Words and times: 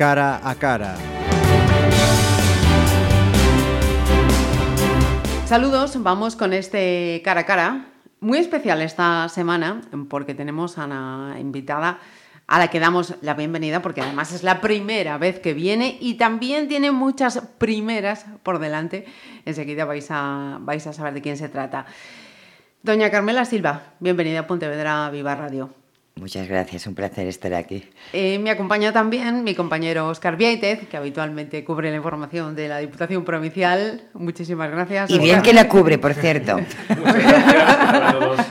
cara 0.00 0.40
a 0.42 0.54
cara. 0.54 0.96
Saludos, 5.44 6.02
vamos 6.02 6.36
con 6.36 6.54
este 6.54 7.20
cara 7.22 7.42
a 7.42 7.44
cara. 7.44 7.84
Muy 8.20 8.38
especial 8.38 8.80
esta 8.80 9.28
semana 9.28 9.82
porque 10.08 10.32
tenemos 10.32 10.78
a 10.78 10.86
una 10.86 11.36
invitada 11.38 11.98
a 12.46 12.58
la 12.58 12.68
que 12.68 12.80
damos 12.80 13.14
la 13.20 13.34
bienvenida 13.34 13.82
porque 13.82 14.00
además 14.00 14.32
es 14.32 14.42
la 14.42 14.62
primera 14.62 15.18
vez 15.18 15.38
que 15.38 15.52
viene 15.52 15.98
y 16.00 16.14
también 16.14 16.66
tiene 16.66 16.92
muchas 16.92 17.42
primeras 17.58 18.24
por 18.42 18.58
delante. 18.58 19.04
Enseguida 19.44 19.84
vais 19.84 20.06
a, 20.08 20.56
vais 20.62 20.86
a 20.86 20.94
saber 20.94 21.12
de 21.12 21.20
quién 21.20 21.36
se 21.36 21.50
trata. 21.50 21.84
Doña 22.82 23.10
Carmela 23.10 23.44
Silva, 23.44 23.82
bienvenida 24.00 24.40
a 24.40 24.46
Pontevedra 24.46 25.10
Viva 25.10 25.34
Radio. 25.34 25.79
Muchas 26.20 26.46
gracias, 26.48 26.86
un 26.86 26.94
placer 26.94 27.26
estar 27.28 27.54
aquí. 27.54 27.82
Eh, 28.12 28.38
me 28.38 28.50
acompaña 28.50 28.92
también 28.92 29.42
mi 29.42 29.54
compañero 29.54 30.06
Oscar 30.06 30.36
Viaitez, 30.36 30.86
que 30.86 30.98
habitualmente 30.98 31.64
cubre 31.64 31.90
la 31.90 31.96
información 31.96 32.54
de 32.54 32.68
la 32.68 32.76
Diputación 32.76 33.24
Provincial. 33.24 34.02
Muchísimas 34.12 34.70
gracias. 34.70 35.08
Y 35.08 35.18
bien 35.18 35.40
que 35.40 35.54
la 35.54 35.66
cubre, 35.66 35.96
por 35.96 36.12
cierto. 36.12 36.58
Muchas 36.58 37.14
gracias 37.24 38.46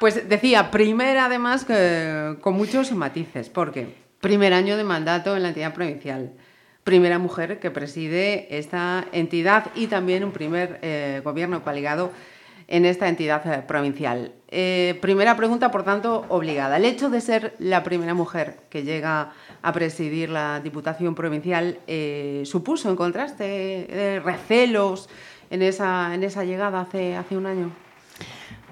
Pues 0.00 0.28
decía, 0.28 0.72
primera 0.72 1.26
además 1.26 1.64
que, 1.64 2.34
con 2.40 2.54
muchos 2.54 2.90
matices, 2.90 3.48
porque 3.48 3.94
primer 4.18 4.54
año 4.54 4.76
de 4.76 4.82
mandato 4.82 5.36
en 5.36 5.44
la 5.44 5.50
entidad 5.50 5.72
provincial, 5.72 6.32
primera 6.82 7.20
mujer 7.20 7.60
que 7.60 7.70
preside 7.70 8.58
esta 8.58 9.04
entidad 9.12 9.66
y 9.76 9.86
también 9.86 10.24
un 10.24 10.32
primer 10.32 10.80
eh, 10.82 11.20
gobierno 11.22 11.62
coaligado 11.62 12.10
en 12.68 12.84
esta 12.86 13.08
entidad 13.08 13.46
eh, 13.46 13.62
provincial. 13.62 14.32
Eh, 14.56 14.98
primera 15.00 15.36
pregunta, 15.36 15.72
por 15.72 15.82
tanto, 15.82 16.24
obligada. 16.28 16.76
El 16.76 16.84
hecho 16.84 17.10
de 17.10 17.20
ser 17.20 17.54
la 17.58 17.82
primera 17.82 18.14
mujer 18.14 18.60
que 18.70 18.84
llega 18.84 19.32
a 19.62 19.72
presidir 19.72 20.30
la 20.30 20.60
Diputación 20.60 21.16
Provincial 21.16 21.78
supuso, 22.44 22.88
encontraste 22.88 24.20
recelos 24.24 25.08
en 25.50 25.62
esa, 25.62 26.14
en 26.14 26.22
esa 26.22 26.44
llegada 26.44 26.80
hace, 26.82 27.16
hace 27.16 27.36
un 27.36 27.46
año. 27.46 27.72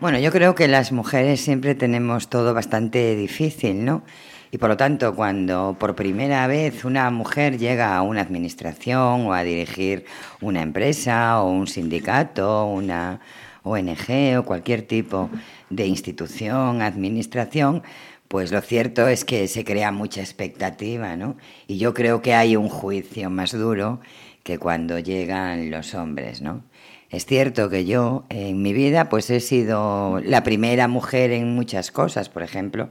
Bueno, 0.01 0.19
yo 0.19 0.33
creo 0.33 0.55
que 0.55 0.69
las 0.69 0.93
mujeres 0.93 1.41
siempre 1.41 1.75
tenemos 1.75 2.29
todo 2.29 2.55
bastante 2.55 3.15
difícil, 3.15 3.85
¿no? 3.85 4.03
Y 4.51 4.59
por 4.59 4.69
lo 4.69 4.77
tanto, 4.77 5.15
cuando 5.15 5.77
por 5.79 5.95
primera 5.95 6.47
vez 6.47 6.85
una 6.85 7.11
mujer 7.11 7.57
llega 7.57 7.97
a 7.97 8.03
una 8.03 8.21
administración 8.21 9.27
o 9.27 9.33
a 9.33 9.45
dirigir 9.45 10.05
una 10.41 10.61
empresa 10.61 11.41
o 11.41 11.51
un 11.51 11.67
sindicato, 11.67 12.67
una 12.67 13.21
ONG 13.63 14.39
o 14.39 14.45
cualquier 14.45 14.83
tipo 14.83 15.31
de 15.73 15.87
institución, 15.87 16.83
administración, 16.83 17.83
pues 18.29 18.53
lo 18.53 18.61
cierto 18.61 19.09
es 19.09 19.25
que 19.25 19.49
se 19.49 19.65
crea 19.65 19.93
mucha 19.93 20.21
expectativa, 20.21 21.17
¿no? 21.17 21.37
Y 21.67 21.79
yo 21.79 21.93
creo 21.95 22.23
que 22.23 22.35
hay 22.35 22.57
un 22.57 22.69
juicio 22.69 23.31
más 23.31 23.53
duro 23.53 24.01
que 24.43 24.59
cuando 24.59 24.99
llegan 24.99 25.71
los 25.71 25.95
hombres, 25.95 26.41
¿no? 26.41 26.63
Es 27.11 27.27
cierto 27.27 27.69
que 27.69 27.85
yo 27.85 28.25
en 28.31 28.63
mi 28.63 28.73
vida 28.73 29.11
pues 29.11 29.29
he 29.29 29.41
sido 29.41 30.19
la 30.25 30.43
primera 30.43 30.89
mujer 30.89 31.31
en 31.31 31.55
muchas 31.55 31.91
cosas, 31.91 32.31
por 32.31 32.43
ejemplo, 32.43 32.89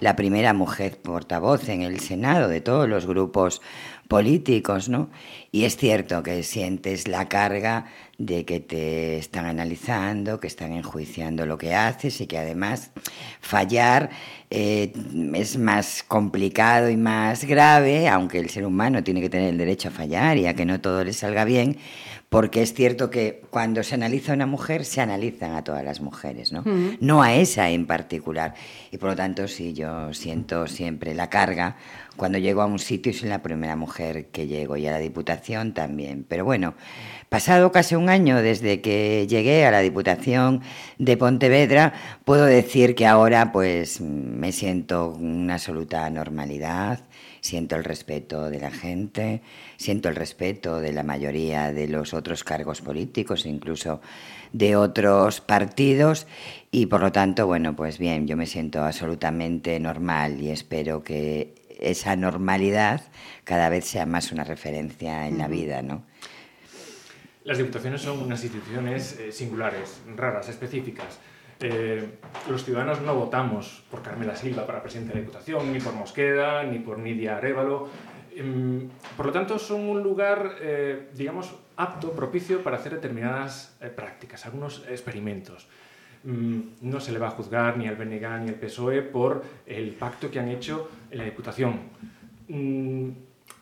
la 0.00 0.16
primera 0.16 0.52
mujer 0.52 0.98
portavoz 1.00 1.68
en 1.68 1.82
el 1.82 2.00
Senado 2.00 2.48
de 2.48 2.60
todos 2.60 2.88
los 2.88 3.06
grupos 3.06 3.62
políticos, 4.12 4.90
¿no? 4.90 5.08
Y 5.50 5.64
es 5.64 5.76
cierto 5.78 6.22
que 6.22 6.42
sientes 6.42 7.08
la 7.08 7.28
carga 7.28 7.86
de 8.18 8.44
que 8.44 8.60
te 8.60 9.16
están 9.16 9.46
analizando, 9.46 10.38
que 10.38 10.46
están 10.46 10.72
enjuiciando 10.72 11.46
lo 11.46 11.56
que 11.56 11.74
haces 11.74 12.20
y 12.20 12.26
que 12.26 12.36
además 12.36 12.90
fallar 13.40 14.10
eh, 14.50 14.92
es 15.32 15.56
más 15.56 16.04
complicado 16.06 16.90
y 16.90 16.96
más 16.98 17.44
grave, 17.44 18.08
aunque 18.08 18.38
el 18.38 18.50
ser 18.50 18.66
humano 18.66 19.02
tiene 19.02 19.22
que 19.22 19.30
tener 19.30 19.48
el 19.48 19.58
derecho 19.58 19.88
a 19.88 19.92
fallar 19.92 20.36
y 20.36 20.46
a 20.46 20.54
que 20.54 20.66
no 20.66 20.78
todo 20.78 21.04
le 21.04 21.14
salga 21.14 21.44
bien, 21.46 21.78
porque 22.32 22.62
es 22.62 22.72
cierto 22.72 23.10
que 23.10 23.42
cuando 23.50 23.82
se 23.82 23.94
analiza 23.94 24.32
a 24.32 24.34
una 24.34 24.46
mujer, 24.46 24.86
se 24.86 25.02
analizan 25.02 25.52
a 25.52 25.62
todas 25.62 25.84
las 25.84 26.00
mujeres, 26.00 26.50
¿no? 26.50 26.64
No 26.98 27.22
a 27.22 27.34
esa 27.34 27.68
en 27.68 27.86
particular. 27.86 28.54
Y 28.90 28.96
por 28.96 29.10
lo 29.10 29.16
tanto, 29.16 29.46
sí, 29.48 29.74
yo 29.74 30.14
siento 30.14 30.66
siempre 30.66 31.14
la 31.14 31.28
carga 31.28 31.76
cuando 32.16 32.38
llego 32.38 32.62
a 32.62 32.64
un 32.64 32.78
sitio 32.78 33.12
y 33.12 33.14
soy 33.14 33.28
la 33.28 33.42
primera 33.42 33.76
mujer 33.76 34.28
que 34.28 34.46
llego, 34.46 34.78
y 34.78 34.86
a 34.86 34.92
la 34.92 34.98
Diputación 34.98 35.74
también. 35.74 36.24
Pero 36.26 36.46
bueno, 36.46 36.72
pasado 37.28 37.70
casi 37.70 37.96
un 37.96 38.08
año 38.08 38.40
desde 38.40 38.80
que 38.80 39.26
llegué 39.28 39.66
a 39.66 39.70
la 39.70 39.80
Diputación 39.80 40.62
de 40.96 41.18
Pontevedra, 41.18 41.92
puedo 42.24 42.46
decir 42.46 42.94
que 42.94 43.06
ahora 43.06 43.52
pues 43.52 44.00
me 44.00 44.52
siento 44.52 45.08
una 45.08 45.54
absoluta 45.54 46.08
normalidad, 46.08 47.00
siento 47.42 47.76
el 47.76 47.84
respeto 47.84 48.48
de 48.48 48.60
la 48.60 48.70
gente, 48.70 49.42
siento 49.76 50.08
el 50.08 50.16
respeto 50.16 50.80
de 50.80 50.92
la 50.92 51.02
mayoría 51.02 51.72
de 51.72 51.88
los 51.88 52.14
otros 52.14 52.44
cargos 52.44 52.80
políticos, 52.80 53.44
incluso 53.44 54.00
de 54.52 54.76
otros 54.76 55.40
partidos, 55.40 56.26
y 56.70 56.86
por 56.86 57.00
lo 57.00 57.12
tanto, 57.12 57.46
bueno, 57.46 57.74
pues 57.76 57.98
bien, 57.98 58.26
yo 58.26 58.36
me 58.36 58.46
siento 58.46 58.82
absolutamente 58.84 59.78
normal 59.80 60.40
y 60.40 60.50
espero 60.50 61.02
que 61.02 61.54
esa 61.80 62.14
normalidad 62.14 63.02
cada 63.42 63.68
vez 63.68 63.86
sea 63.86 64.06
más 64.06 64.30
una 64.30 64.44
referencia 64.44 65.26
en 65.26 65.36
la 65.36 65.48
vida, 65.48 65.82
¿no? 65.82 66.04
Las 67.44 67.58
diputaciones 67.58 68.00
son 68.00 68.20
unas 68.22 68.44
instituciones 68.44 69.18
eh, 69.18 69.32
singulares, 69.32 70.00
raras, 70.16 70.48
específicas. 70.48 71.18
Eh, 71.62 72.04
los 72.50 72.64
ciudadanos 72.64 73.02
no 73.02 73.14
votamos 73.14 73.84
por 73.88 74.02
Carmela 74.02 74.34
Silva 74.34 74.66
para 74.66 74.82
presidente 74.82 75.12
de 75.12 75.20
la 75.20 75.20
Diputación, 75.20 75.72
ni 75.72 75.78
por 75.78 75.94
Mosqueda, 75.94 76.64
ni 76.64 76.80
por 76.80 76.98
Nidia 76.98 77.36
Arevalo. 77.36 77.88
Em, 78.34 78.88
por 79.16 79.26
lo 79.26 79.32
tanto, 79.32 79.58
son 79.60 79.82
un 79.82 80.02
lugar, 80.02 80.56
eh, 80.60 81.10
digamos, 81.14 81.54
apto, 81.76 82.10
propicio 82.12 82.62
para 82.64 82.78
hacer 82.78 82.94
determinadas 82.94 83.76
eh, 83.80 83.88
prácticas, 83.88 84.44
algunos 84.44 84.84
experimentos. 84.88 85.68
Mm, 86.24 86.60
no 86.80 86.98
se 86.98 87.12
le 87.12 87.20
va 87.20 87.28
a 87.28 87.30
juzgar 87.30 87.76
ni 87.78 87.86
al 87.86 87.94
BNG 87.94 88.40
ni 88.40 88.48
al 88.48 88.56
PSOE 88.56 89.02
por 89.02 89.44
el 89.64 89.90
pacto 89.92 90.30
que 90.32 90.40
han 90.40 90.48
hecho 90.48 90.90
en 91.12 91.18
la 91.18 91.24
Diputación. 91.24 91.78
Mm, 92.48 93.10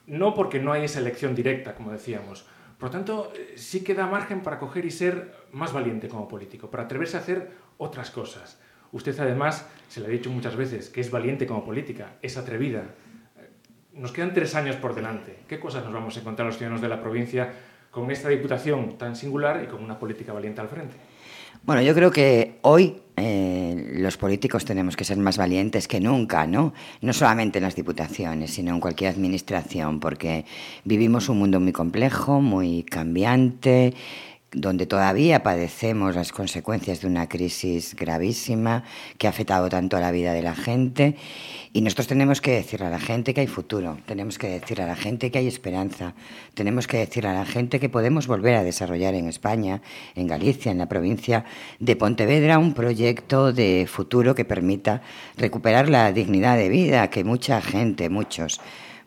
no 0.06 0.34
porque 0.34 0.58
no 0.58 0.72
hay 0.72 0.84
esa 0.84 1.00
elección 1.00 1.34
directa, 1.34 1.74
como 1.74 1.92
decíamos. 1.92 2.46
Por 2.78 2.88
lo 2.88 2.92
tanto, 2.92 3.32
sí 3.56 3.84
queda 3.84 4.06
margen 4.06 4.40
para 4.40 4.58
coger 4.58 4.86
y 4.86 4.90
ser 4.90 5.34
más 5.52 5.74
valiente 5.74 6.08
como 6.08 6.28
político, 6.28 6.70
para 6.70 6.84
atreverse 6.84 7.18
a 7.18 7.20
hacer 7.20 7.50
otras 7.80 8.10
cosas. 8.10 8.58
Usted 8.92 9.18
además, 9.18 9.66
se 9.88 10.00
le 10.00 10.06
ha 10.06 10.10
dicho 10.10 10.30
muchas 10.30 10.54
veces, 10.54 10.90
que 10.90 11.00
es 11.00 11.10
valiente 11.10 11.46
como 11.46 11.64
política, 11.64 12.14
es 12.22 12.36
atrevida. 12.36 12.84
Nos 13.94 14.12
quedan 14.12 14.34
tres 14.34 14.54
años 14.54 14.76
por 14.76 14.94
delante. 14.94 15.40
¿Qué 15.48 15.58
cosas 15.58 15.84
nos 15.84 15.92
vamos 15.92 16.16
a 16.16 16.20
encontrar 16.20 16.46
los 16.46 16.58
ciudadanos 16.58 16.82
de 16.82 16.88
la 16.88 17.00
provincia 17.00 17.52
con 17.90 18.10
esta 18.10 18.28
diputación 18.28 18.98
tan 18.98 19.16
singular 19.16 19.62
y 19.64 19.66
con 19.66 19.82
una 19.82 19.98
política 19.98 20.32
valiente 20.32 20.60
al 20.60 20.68
frente? 20.68 20.96
Bueno, 21.62 21.82
yo 21.82 21.94
creo 21.94 22.10
que 22.10 22.58
hoy 22.62 23.02
eh, 23.16 23.92
los 23.98 24.16
políticos 24.16 24.64
tenemos 24.64 24.96
que 24.96 25.04
ser 25.04 25.18
más 25.18 25.36
valientes 25.36 25.88
que 25.88 26.00
nunca, 26.00 26.46
¿no? 26.46 26.72
No 27.02 27.12
solamente 27.12 27.58
en 27.58 27.64
las 27.64 27.76
diputaciones, 27.76 28.52
sino 28.52 28.74
en 28.74 28.80
cualquier 28.80 29.10
administración, 29.10 30.00
porque 30.00 30.46
vivimos 30.84 31.28
un 31.28 31.38
mundo 31.38 31.60
muy 31.60 31.72
complejo, 31.72 32.40
muy 32.40 32.82
cambiante, 32.84 33.94
donde 34.52 34.86
todavía 34.86 35.44
padecemos 35.44 36.16
las 36.16 36.32
consecuencias 36.32 37.00
de 37.00 37.06
una 37.06 37.28
crisis 37.28 37.94
gravísima 37.94 38.82
que 39.16 39.28
ha 39.28 39.30
afectado 39.30 39.68
tanto 39.68 39.96
a 39.96 40.00
la 40.00 40.10
vida 40.10 40.32
de 40.32 40.42
la 40.42 40.56
gente. 40.56 41.14
Y 41.72 41.82
nosotros 41.82 42.08
tenemos 42.08 42.40
que 42.40 42.50
decir 42.50 42.82
a 42.82 42.90
la 42.90 42.98
gente 42.98 43.32
que 43.32 43.42
hay 43.42 43.46
futuro, 43.46 43.98
tenemos 44.06 44.38
que 44.38 44.48
decir 44.48 44.82
a 44.82 44.86
la 44.86 44.96
gente 44.96 45.30
que 45.30 45.38
hay 45.38 45.46
esperanza, 45.46 46.14
tenemos 46.54 46.88
que 46.88 46.96
decir 46.96 47.28
a 47.28 47.34
la 47.34 47.44
gente 47.44 47.78
que 47.78 47.88
podemos 47.88 48.26
volver 48.26 48.56
a 48.56 48.64
desarrollar 48.64 49.14
en 49.14 49.28
España, 49.28 49.82
en 50.16 50.26
Galicia, 50.26 50.72
en 50.72 50.78
la 50.78 50.88
provincia 50.88 51.44
de 51.78 51.94
Pontevedra, 51.94 52.58
un 52.58 52.74
proyecto 52.74 53.52
de 53.52 53.86
futuro 53.88 54.34
que 54.34 54.44
permita 54.44 55.00
recuperar 55.36 55.88
la 55.88 56.10
dignidad 56.10 56.56
de 56.56 56.68
vida 56.68 57.08
que 57.08 57.22
mucha 57.22 57.60
gente, 57.60 58.08
muchos, 58.10 58.60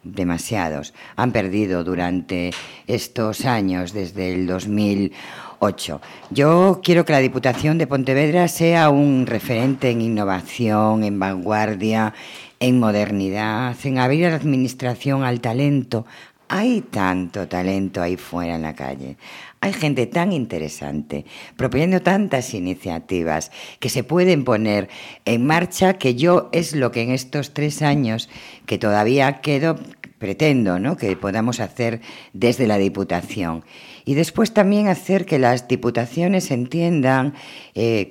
demasiados, 0.04 0.94
han 1.16 1.32
perdido 1.32 1.84
durante 1.84 2.52
estos 2.88 3.46
años, 3.46 3.94
desde 3.94 4.34
el 4.34 4.48
2008. 4.48 6.02
Yo 6.30 6.82
quiero 6.84 7.06
que 7.06 7.14
la 7.14 7.20
Diputación 7.20 7.78
de 7.78 7.88
Pontevedra 7.88 8.48
sea 8.48 8.90
un 8.90 9.26
referente 9.26 9.90
en 9.90 10.02
innovación, 10.02 11.04
en 11.04 11.20
vanguardia, 11.20 12.14
en 12.60 12.80
modernidad, 12.80 13.76
en 13.84 13.98
abrir 13.98 14.26
a 14.26 14.30
la 14.32 14.36
Administración 14.36 15.24
al 15.24 15.42
talento. 15.42 16.06
Hay 16.50 16.82
tanto 16.82 17.48
talento 17.48 18.02
ahí 18.02 18.18
fuera 18.18 18.56
en 18.56 18.62
la 18.62 18.76
calle. 18.76 19.18
Hay 19.64 19.72
gente 19.72 20.08
tan 20.08 20.34
interesante, 20.34 21.24
proponiendo 21.56 22.02
tantas 22.02 22.54
iniciativas 22.54 23.50
que 23.80 23.88
se 23.88 24.04
pueden 24.04 24.44
poner 24.44 24.90
en 25.24 25.46
marcha 25.46 25.94
que 25.94 26.16
yo 26.16 26.50
es 26.52 26.76
lo 26.76 26.92
que 26.92 27.02
en 27.02 27.12
estos 27.12 27.54
tres 27.54 27.82
años 27.82 28.28
que 28.66 28.78
todavía 28.78 29.40
quedo 29.40 29.80
pretendo 30.18 30.80
¿no? 30.80 30.98
que 30.98 31.16
podamos 31.16 31.62
hacer 31.62 32.02
desde 32.34 32.68
la 32.68 32.78
Diputación. 32.78 33.64
Y 34.04 34.16
después 34.16 34.54
también 34.54 34.90
hacer 34.90 35.26
que 35.26 35.40
las 35.40 35.70
diputaciones 35.70 36.52
entiendan, 36.52 37.34
eh, 37.74 38.10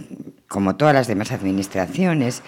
como 0.49 0.77
todas 0.77 0.95
las 0.95 1.07
demás 1.07 1.33
administraciones, 1.33 2.43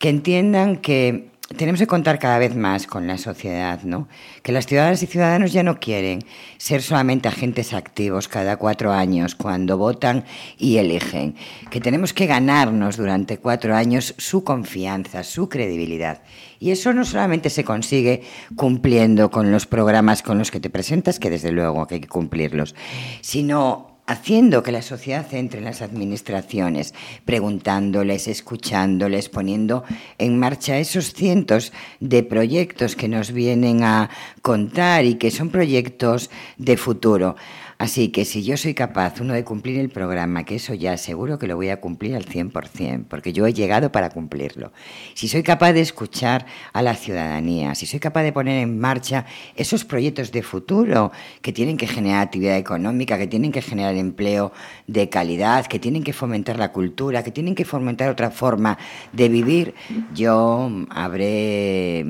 que 0.00 0.08
entiendan 0.08 0.78
que 0.78 1.30
tenemos 1.56 1.80
que 1.80 1.86
contar 1.88 2.20
cada 2.20 2.38
vez 2.38 2.54
más 2.54 2.86
con 2.86 3.08
la 3.08 3.18
sociedad, 3.18 3.82
¿no? 3.82 4.08
Que 4.42 4.52
las 4.52 4.66
ciudadanas 4.66 5.02
y 5.02 5.06
ciudadanos 5.06 5.52
ya 5.52 5.64
no 5.64 5.80
quieren 5.80 6.20
ser 6.58 6.80
solamente 6.80 7.28
agentes 7.28 7.72
activos 7.72 8.28
cada 8.28 8.56
cuatro 8.56 8.92
años 8.92 9.34
cuando 9.34 9.76
votan 9.76 10.24
y 10.58 10.76
eligen. 10.76 11.34
Que 11.70 11.80
tenemos 11.80 12.12
que 12.12 12.26
ganarnos 12.26 12.96
durante 12.96 13.38
cuatro 13.38 13.74
años 13.74 14.14
su 14.16 14.44
confianza, 14.44 15.24
su 15.24 15.48
credibilidad. 15.48 16.22
Y 16.60 16.70
eso 16.70 16.92
no 16.92 17.04
solamente 17.04 17.50
se 17.50 17.64
consigue 17.64 18.22
cumpliendo 18.54 19.30
con 19.30 19.50
los 19.50 19.66
programas 19.66 20.22
con 20.22 20.38
los 20.38 20.52
que 20.52 20.60
te 20.60 20.70
presentas, 20.70 21.18
que 21.18 21.30
desde 21.30 21.50
luego 21.50 21.86
hay 21.90 22.00
que 22.00 22.08
cumplirlos, 22.08 22.76
sino 23.22 23.89
haciendo 24.10 24.64
que 24.64 24.72
la 24.72 24.82
sociedad 24.82 25.32
entre 25.34 25.60
en 25.60 25.66
las 25.66 25.82
administraciones, 25.82 26.94
preguntándoles, 27.24 28.26
escuchándoles, 28.26 29.28
poniendo 29.28 29.84
en 30.18 30.36
marcha 30.36 30.78
esos 30.78 31.12
cientos 31.12 31.72
de 32.00 32.24
proyectos 32.24 32.96
que 32.96 33.06
nos 33.06 33.30
vienen 33.30 33.84
a 33.84 34.10
contar 34.42 35.04
y 35.04 35.14
que 35.14 35.30
son 35.30 35.50
proyectos 35.50 36.28
de 36.58 36.76
futuro. 36.76 37.36
Así 37.80 38.08
que 38.08 38.26
si 38.26 38.42
yo 38.42 38.58
soy 38.58 38.74
capaz, 38.74 39.22
uno, 39.22 39.32
de 39.32 39.42
cumplir 39.42 39.78
el 39.78 39.88
programa, 39.88 40.44
que 40.44 40.56
eso 40.56 40.74
ya 40.74 40.98
seguro 40.98 41.38
que 41.38 41.46
lo 41.46 41.56
voy 41.56 41.70
a 41.70 41.80
cumplir 41.80 42.14
al 42.14 42.26
100%, 42.26 43.06
porque 43.08 43.32
yo 43.32 43.46
he 43.46 43.54
llegado 43.54 43.90
para 43.90 44.10
cumplirlo. 44.10 44.70
Si 45.14 45.28
soy 45.28 45.42
capaz 45.42 45.72
de 45.72 45.80
escuchar 45.80 46.44
a 46.74 46.82
la 46.82 46.94
ciudadanía, 46.94 47.74
si 47.74 47.86
soy 47.86 47.98
capaz 47.98 48.22
de 48.22 48.34
poner 48.34 48.62
en 48.62 48.78
marcha 48.78 49.24
esos 49.56 49.86
proyectos 49.86 50.30
de 50.30 50.42
futuro 50.42 51.10
que 51.40 51.54
tienen 51.54 51.78
que 51.78 51.86
generar 51.86 52.20
actividad 52.20 52.58
económica, 52.58 53.16
que 53.16 53.26
tienen 53.26 53.50
que 53.50 53.62
generar 53.62 53.94
empleo 53.94 54.52
de 54.86 55.08
calidad, 55.08 55.64
que 55.64 55.78
tienen 55.78 56.04
que 56.04 56.12
fomentar 56.12 56.58
la 56.58 56.72
cultura, 56.72 57.22
que 57.22 57.30
tienen 57.30 57.54
que 57.54 57.64
fomentar 57.64 58.10
otra 58.10 58.30
forma 58.30 58.76
de 59.14 59.30
vivir, 59.30 59.74
yo 60.14 60.70
habré 60.90 62.04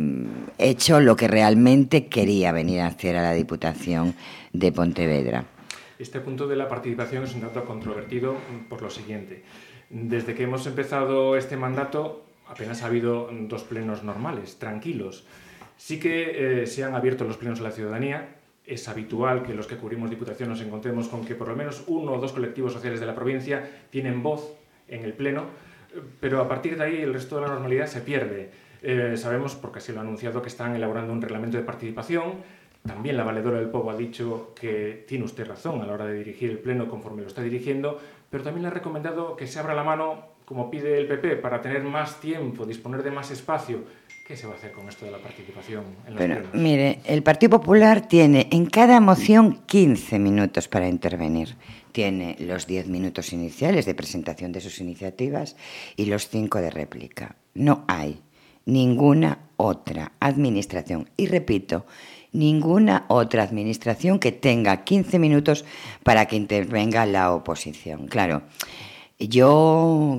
hecho 0.59 0.99
lo 0.99 1.15
que 1.15 1.29
realmente 1.29 2.09
quería 2.09 2.51
venir 2.51 2.81
a 2.81 2.89
hacer 2.89 3.17
a 3.17 3.23
la 3.23 3.35
Diputación 3.35 4.17
de 4.53 4.73
Pontevedra. 4.73 5.45
Este 6.01 6.19
punto 6.19 6.49
de 6.49 6.57
la 6.57 6.67
participación 6.67 7.25
es 7.25 7.35
un 7.35 7.43
dato 7.43 7.63
controvertido 7.67 8.35
por 8.71 8.81
lo 8.81 8.89
siguiente. 8.89 9.43
Desde 9.91 10.35
que 10.35 10.45
hemos 10.45 10.67
empezado 10.67 11.37
este 11.37 11.59
mandato, 11.59 12.25
apenas 12.49 12.83
ha 12.83 12.87
habido 12.87 13.29
dos 13.31 13.65
plenos 13.65 14.03
normales, 14.03 14.59
tranquilos. 14.59 15.27
Sí 15.77 16.01
que 16.01 16.63
eh, 16.63 16.67
se 16.67 16.85
han 16.85 16.95
abierto 16.95 17.25
los 17.25 17.37
plenos 17.37 17.61
a 17.61 17.65
la 17.65 17.71
ciudadanía. 17.71 18.37
Es 18.65 18.89
habitual 18.89 19.43
que 19.43 19.53
los 19.53 19.67
que 19.67 19.77
cubrimos 19.77 20.09
Diputación 20.09 20.49
nos 20.49 20.63
encontremos 20.63 21.07
con 21.09 21.23
que 21.23 21.35
por 21.35 21.49
lo 21.49 21.57
menos 21.57 21.85
uno 21.87 22.13
o 22.13 22.19
dos 22.19 22.33
colectivos 22.33 22.73
sociales 22.73 22.99
de 22.99 23.05
la 23.05 23.15
provincia 23.15 23.69
tienen 23.91 24.23
voz 24.23 24.55
en 24.89 25.05
el 25.05 25.13
pleno, 25.13 25.49
pero 26.19 26.41
a 26.41 26.49
partir 26.49 26.79
de 26.79 26.85
ahí 26.85 26.97
el 27.03 27.13
resto 27.13 27.37
de 27.37 27.43
la 27.43 27.49
normalidad 27.49 27.87
se 27.87 28.01
pierde. 28.01 28.51
Eh, 28.83 29.19
sabemos, 29.19 29.55
porque 29.55 29.81
se 29.81 29.93
lo 29.93 29.99
ha 29.99 30.03
anunciado, 30.03 30.41
que 30.41 30.49
están 30.49 30.75
elaborando 30.75 31.13
un 31.13 31.21
reglamento 31.21 31.59
de 31.59 31.63
participación 31.63 32.37
también 32.87 33.17
la 33.17 33.25
valedora 33.25 33.59
del 33.59 33.69
pueblo 33.69 33.91
ha 33.91 33.97
dicho 33.97 34.53
que 34.59 35.05
tiene 35.07 35.25
usted 35.25 35.47
razón 35.47 35.83
a 35.83 35.87
la 35.87 35.93
hora 35.93 36.07
de 36.07 36.15
dirigir 36.15 36.51
el 36.51 36.59
Pleno 36.59 36.89
conforme 36.89 37.23
lo 37.23 37.29
está 37.29 37.43
dirigiendo, 37.43 38.01
pero 38.31 38.43
también 38.43 38.63
le 38.63 38.69
ha 38.69 38.73
recomendado 38.73 39.37
que 39.37 39.47
se 39.47 39.59
abra 39.59 39.75
la 39.75 39.85
mano, 39.85 40.31
como 40.45 40.71
pide 40.71 40.99
el 40.99 41.07
PP, 41.07 41.37
para 41.37 41.61
tener 41.61 41.83
más 41.83 42.21
tiempo, 42.21 42.65
disponer 42.65 43.03
de 43.03 43.11
más 43.11 43.31
espacio. 43.31 43.85
¿Qué 44.27 44.37
se 44.37 44.47
va 44.47 44.55
a 44.55 44.57
hacer 44.57 44.71
con 44.71 44.89
esto 44.89 45.05
de 45.05 45.11
la 45.11 45.19
participación 45.19 45.85
en 46.07 46.15
los 46.15 46.23
plenos? 46.23 46.55
Mire, 46.55 47.01
el 47.05 47.23
Partido 47.23 47.51
Popular 47.51 48.07
tiene 48.07 48.49
en 48.53 48.67
cada 48.67 49.01
moción 49.01 49.63
15 49.67 50.19
minutos 50.21 50.69
para 50.69 50.89
intervenir. 50.89 51.57
Tiene 51.91 52.37
los 52.39 52.67
10 52.67 52.87
minutos 52.87 53.33
iniciales 53.33 53.87
de 53.87 53.95
presentación 53.95 54.53
de 54.53 54.61
sus 54.61 54.81
iniciativas 54.81 55.57
y 55.97 56.07
los 56.07 56.29
5 56.29 56.61
de 56.61 56.71
réplica. 56.71 57.35
No 57.55 57.85
hay 57.89 58.23
ninguna 58.67 59.51
otra 59.57 60.13
administración. 60.21 61.11
Y 61.17 61.27
repito, 61.27 61.87
ninguna 62.33 63.05
otra 63.09 63.43
administración 63.43 64.19
que 64.19 64.33
tenga 64.33 64.85
15 64.85 65.19
minutos 65.19 65.65
para 66.03 66.27
que 66.27 66.37
intervenga 66.37 67.07
la 67.07 67.33
oposición. 67.33 68.07
Claro, 68.07 68.43
yo 69.21 70.19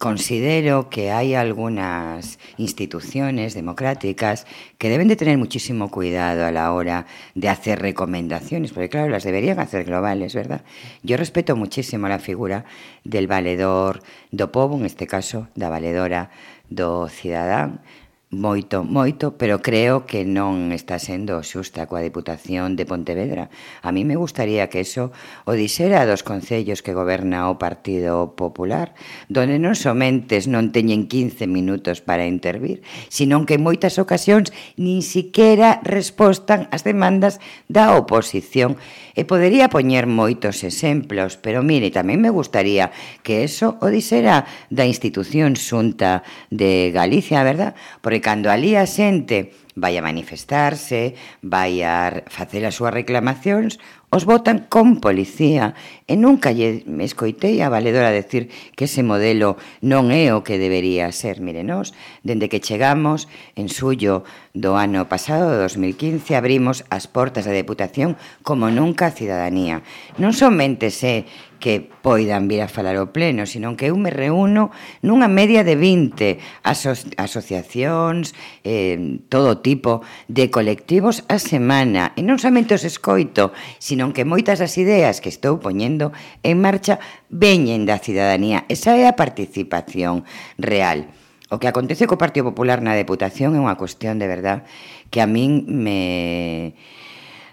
considero 0.00 0.90
que 0.90 1.12
hay 1.12 1.34
algunas 1.34 2.40
instituciones 2.56 3.54
democráticas 3.54 4.44
que 4.76 4.88
deben 4.88 5.06
de 5.06 5.14
tener 5.14 5.38
muchísimo 5.38 5.88
cuidado 5.88 6.44
a 6.44 6.50
la 6.50 6.72
hora 6.72 7.06
de 7.36 7.48
hacer 7.48 7.80
recomendaciones, 7.80 8.72
porque 8.72 8.88
claro, 8.88 9.08
las 9.08 9.22
deberían 9.22 9.60
hacer 9.60 9.84
globales, 9.84 10.34
¿verdad? 10.34 10.62
Yo 11.04 11.16
respeto 11.16 11.54
muchísimo 11.54 12.08
la 12.08 12.18
figura 12.18 12.64
del 13.04 13.28
valedor 13.28 14.02
do 14.32 14.50
povo, 14.50 14.76
en 14.76 14.84
este 14.84 15.06
caso, 15.06 15.46
da 15.54 15.70
valedora 15.70 16.30
do 16.70 17.06
cidadán, 17.06 17.82
moito, 18.30 18.84
moito, 18.84 19.34
pero 19.34 19.58
creo 19.58 20.06
que 20.06 20.22
non 20.22 20.70
está 20.70 21.02
sendo 21.02 21.42
xusta 21.42 21.90
coa 21.90 21.98
Diputación 21.98 22.78
de 22.78 22.86
Pontevedra. 22.86 23.50
A 23.82 23.90
mí 23.90 24.06
me 24.06 24.14
gustaría 24.14 24.70
que 24.70 24.86
eso 24.86 25.10
o 25.50 25.58
disera 25.58 26.06
dos 26.06 26.22
concellos 26.22 26.78
que 26.78 26.94
goberna 26.94 27.50
o 27.50 27.58
Partido 27.58 28.38
Popular, 28.38 28.94
donde 29.26 29.58
non 29.58 29.74
somentes 29.74 30.46
non 30.46 30.70
teñen 30.70 31.10
15 31.10 31.50
minutos 31.50 32.06
para 32.06 32.30
intervir, 32.30 32.86
sino 33.10 33.42
que 33.50 33.58
en 33.58 33.66
moitas 33.66 33.98
ocasións 33.98 34.54
nin 34.78 35.02
siquiera 35.02 35.82
respostan 35.82 36.70
as 36.70 36.86
demandas 36.86 37.42
da 37.66 37.98
oposición. 37.98 38.78
E 39.18 39.26
podería 39.26 39.66
poñer 39.74 40.06
moitos 40.06 40.62
exemplos, 40.62 41.34
pero 41.34 41.66
mire, 41.66 41.90
tamén 41.90 42.22
me 42.22 42.30
gustaría 42.30 42.94
que 43.26 43.42
eso 43.42 43.74
o 43.82 43.90
disera 43.90 44.46
da 44.70 44.86
institución 44.86 45.58
xunta 45.58 46.22
de 46.54 46.94
Galicia, 46.94 47.42
verdad? 47.42 47.74
Porque 47.98 48.19
cando 48.20 48.52
ali 48.52 48.76
a 48.76 48.86
xente 48.86 49.52
vai 49.76 49.96
a 49.96 50.04
manifestarse, 50.04 51.14
vai 51.40 51.82
a 51.82 52.24
facer 52.28 52.62
as 52.68 52.76
súas 52.76 52.92
reclamacións, 52.92 53.80
os 54.10 54.26
votan 54.26 54.66
con 54.68 55.00
policía. 55.00 55.72
E 56.10 56.18
nunca 56.18 56.50
lle 56.50 56.82
escoitei 57.06 57.62
a 57.62 57.70
valedora 57.70 58.10
decir 58.10 58.50
que 58.74 58.90
ese 58.90 59.06
modelo 59.06 59.54
non 59.78 60.10
é 60.10 60.34
o 60.34 60.42
que 60.42 60.58
debería 60.58 61.06
ser. 61.14 61.38
Mire, 61.38 61.62
nós, 61.62 61.94
dende 62.26 62.50
que 62.50 62.58
chegamos 62.58 63.30
en 63.54 63.70
suyo 63.70 64.26
do 64.50 64.74
ano 64.74 65.06
pasado, 65.06 65.54
2015, 65.62 66.34
abrimos 66.34 66.82
as 66.90 67.06
portas 67.06 67.46
da 67.46 67.54
Deputación 67.54 68.18
como 68.42 68.74
nunca 68.74 69.06
a 69.06 69.14
cidadanía. 69.14 69.86
Non 70.18 70.34
somente 70.34 70.90
sé 70.90 71.30
que 71.60 71.78
poidan 71.78 72.48
vir 72.48 72.64
a 72.64 72.72
falar 72.72 72.96
ao 72.96 73.12
pleno, 73.12 73.44
senón 73.44 73.76
que 73.76 73.92
eu 73.92 73.96
me 74.00 74.08
reúno 74.08 74.72
nunha 75.04 75.28
media 75.28 75.60
de 75.62 75.76
20 75.76 76.40
aso 76.64 76.96
asociacións, 77.20 78.32
eh, 78.64 79.20
todo 79.28 79.60
tipo 79.60 80.00
de 80.26 80.48
colectivos 80.48 81.22
a 81.28 81.36
semana. 81.36 82.16
E 82.16 82.24
non 82.24 82.40
somente 82.40 82.72
os 82.72 82.82
escoito, 82.88 83.52
senón 83.76 84.16
que 84.16 84.24
moitas 84.24 84.58
das 84.64 84.80
ideas 84.80 85.20
que 85.20 85.28
estou 85.28 85.60
poñendo 85.60 85.99
poñendo 86.00 86.12
en 86.42 86.56
marcha 86.60 86.98
veñen 87.28 87.84
da 87.84 88.00
cidadanía. 88.00 88.64
Esa 88.68 88.96
é 88.96 89.04
a 89.04 89.18
participación 89.18 90.24
real. 90.56 91.12
O 91.50 91.58
que 91.58 91.68
acontece 91.68 92.06
co 92.06 92.16
Partido 92.16 92.48
Popular 92.48 92.80
na 92.80 92.96
Deputación 92.96 93.52
é 93.52 93.60
unha 93.60 93.76
cuestión 93.76 94.16
de 94.16 94.30
verdad 94.30 94.64
que 95.10 95.20
a 95.20 95.28
min 95.28 95.66
me 95.66 96.72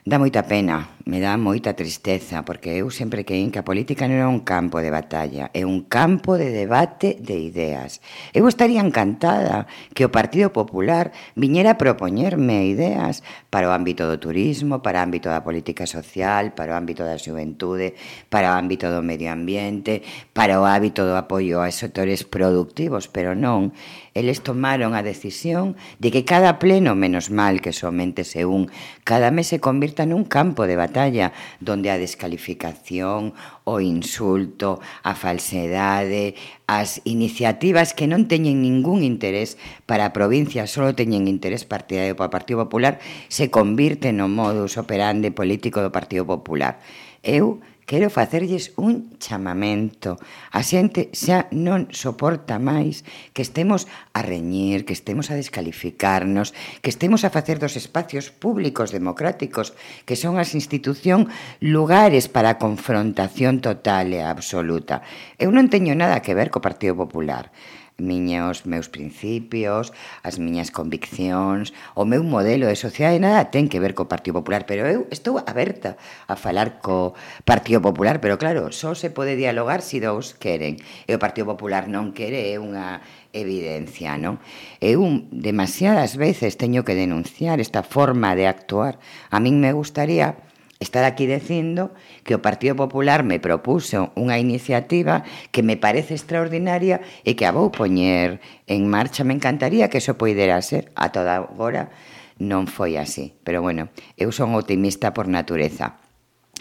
Dá 0.07 0.15
moita 0.15 0.47
pena, 0.47 0.95
me 1.03 1.19
dá 1.19 1.35
moita 1.35 1.75
tristeza, 1.75 2.39
porque 2.47 2.79
eu 2.79 2.87
sempre 2.87 3.27
creín 3.27 3.51
que 3.51 3.59
a 3.59 3.67
política 3.67 4.07
non 4.07 4.15
é 4.15 4.23
un 4.23 4.39
campo 4.39 4.79
de 4.79 4.87
batalla, 4.87 5.51
é 5.51 5.67
un 5.67 5.83
campo 5.83 6.39
de 6.39 6.47
debate 6.47 7.19
de 7.19 7.35
ideas. 7.35 7.99
Eu 8.31 8.47
estaría 8.47 8.79
encantada 8.79 9.67
que 9.91 10.07
o 10.07 10.13
Partido 10.15 10.55
Popular 10.55 11.11
viñera 11.35 11.75
a 11.75 11.79
propoñerme 11.83 12.71
ideas 12.71 13.19
para 13.51 13.67
o 13.67 13.75
ámbito 13.75 14.07
do 14.07 14.15
turismo, 14.15 14.79
para 14.79 15.03
o 15.03 15.03
ámbito 15.03 15.27
da 15.27 15.43
política 15.43 15.83
social, 15.83 16.55
para 16.55 16.71
o 16.71 16.79
ámbito 16.79 17.03
da 17.03 17.19
xuventude, 17.19 17.91
para 18.31 18.55
o 18.55 18.55
ámbito 18.55 18.87
do 18.87 19.03
medio 19.03 19.27
ambiente, 19.27 20.07
para 20.31 20.55
o 20.55 20.63
hábito 20.63 21.03
do 21.03 21.19
apoio 21.19 21.59
a 21.59 21.67
sectores 21.67 22.23
productivos, 22.23 23.11
pero 23.11 23.35
non 23.35 23.75
eles 24.17 24.41
tomaron 24.41 24.97
a 24.97 25.05
decisión 25.05 25.77
de 26.01 26.09
que 26.09 26.25
cada 26.25 26.57
pleno, 26.57 26.97
menos 26.97 27.29
mal 27.29 27.61
que 27.61 27.71
somente 27.71 28.25
se 28.25 28.49
un, 28.49 28.73
cada 29.05 29.29
mes 29.29 29.53
se 29.53 29.61
convirta 29.61 30.09
nun 30.09 30.25
campo 30.25 30.65
de 30.65 30.73
batalla 30.73 31.37
donde 31.61 31.93
a 31.93 32.01
descalificación, 32.01 33.37
o 33.61 33.77
insulto, 33.77 34.81
a 35.05 35.13
falsedade, 35.13 36.33
as 36.65 36.99
iniciativas 37.05 37.93
que 37.93 38.09
non 38.09 38.25
teñen 38.25 38.65
ningún 38.65 39.05
interés 39.05 39.61
para 39.85 40.09
a 40.09 40.15
provincia, 40.17 40.65
só 40.65 40.89
teñen 40.97 41.29
interés 41.29 41.69
partidario 41.69 42.17
para 42.17 42.31
o 42.31 42.33
Partido 42.33 42.65
Popular, 42.65 42.97
se 43.29 43.53
convirte 43.53 44.09
no 44.11 44.25
modus 44.25 44.81
operandi 44.81 45.29
político 45.29 45.85
do 45.85 45.93
Partido 45.93 46.25
Popular. 46.25 46.81
Eu 47.21 47.61
quero 47.87 48.09
facerlles 48.11 48.73
un 48.75 49.15
chamamento. 49.17 50.19
A 50.51 50.59
xente 50.59 51.07
xa 51.15 51.47
non 51.55 51.87
soporta 51.95 52.59
máis 52.59 53.07
que 53.31 53.41
estemos 53.41 53.87
a 54.11 54.19
reñir, 54.19 54.83
que 54.83 54.91
estemos 54.91 55.31
a 55.31 55.39
descalificarnos, 55.39 56.51
que 56.83 56.91
estemos 56.91 57.23
a 57.23 57.31
facer 57.31 57.63
dos 57.63 57.79
espacios 57.79 58.27
públicos 58.29 58.91
democráticos, 58.91 59.71
que 60.03 60.19
son 60.19 60.35
as 60.35 60.51
institución 60.51 61.31
lugares 61.63 62.27
para 62.27 62.59
a 62.59 62.59
confrontación 62.59 63.63
total 63.63 64.11
e 64.11 64.19
absoluta. 64.19 64.99
Eu 65.39 65.55
non 65.55 65.71
teño 65.71 65.95
nada 65.95 66.19
que 66.19 66.35
ver 66.35 66.51
co 66.51 66.59
Partido 66.59 66.99
Popular 66.99 67.55
miños 67.97 68.65
meus 68.65 68.87
principios, 68.87 69.91
as 70.23 70.37
miñas 70.37 70.69
conviccións, 70.71 71.73
o 71.97 72.05
meu 72.05 72.21
modelo 72.21 72.69
de 72.69 72.77
sociedade 72.77 73.19
nada 73.19 73.49
ten 73.49 73.67
que 73.67 73.81
ver 73.81 73.97
co 73.97 74.07
Partido 74.07 74.39
Popular, 74.39 74.69
pero 74.69 74.85
eu 74.85 75.09
estou 75.09 75.41
aberta 75.41 75.97
a 76.29 76.37
falar 76.37 76.79
co 76.79 77.17
Partido 77.43 77.81
Popular, 77.81 78.21
pero 78.21 78.37
claro, 78.37 78.69
só 78.71 78.93
se 78.93 79.09
pode 79.09 79.35
dialogar 79.35 79.81
se 79.81 79.97
si 79.97 79.99
dous 79.99 80.37
queren. 80.37 80.77
E 81.09 81.11
o 81.17 81.21
Partido 81.21 81.49
Popular 81.49 81.89
non 81.89 82.13
quere 82.13 82.53
é 82.53 82.61
unha 82.61 83.01
evidencia, 83.33 84.15
non? 84.21 84.37
Eu 84.77 85.01
demasiadas 85.33 86.15
veces 86.15 86.55
teño 86.55 86.85
que 86.85 86.93
denunciar 86.93 87.57
esta 87.57 87.81
forma 87.81 88.37
de 88.37 88.45
actuar. 88.45 89.01
A 89.33 89.41
min 89.41 89.57
me 89.57 89.73
gustaría 89.73 90.46
estar 90.79 91.03
aquí 91.03 91.25
dicindo 91.25 91.91
que 92.23 92.35
o 92.37 92.41
Partido 92.41 92.75
Popular 92.77 93.25
me 93.25 93.41
propuso 93.41 94.13
unha 94.13 94.37
iniciativa 94.37 95.25
que 95.49 95.65
me 95.65 95.77
parece 95.77 96.13
extraordinaria 96.13 97.01
e 97.25 97.33
que 97.33 97.49
a 97.49 97.55
vou 97.55 97.73
poñer 97.73 98.39
en 98.69 98.85
marcha. 98.85 99.25
Me 99.25 99.33
encantaría 99.33 99.89
que 99.89 99.97
eso 99.97 100.17
poidera 100.17 100.61
ser 100.61 100.93
a 100.93 101.09
toda 101.09 101.41
agora 101.41 101.89
non 102.37 102.69
foi 102.69 103.01
así. 103.01 103.33
Pero 103.41 103.65
bueno, 103.65 103.89
eu 104.13 104.29
son 104.29 104.53
optimista 104.53 105.13
por 105.13 105.25
natureza. 105.25 105.97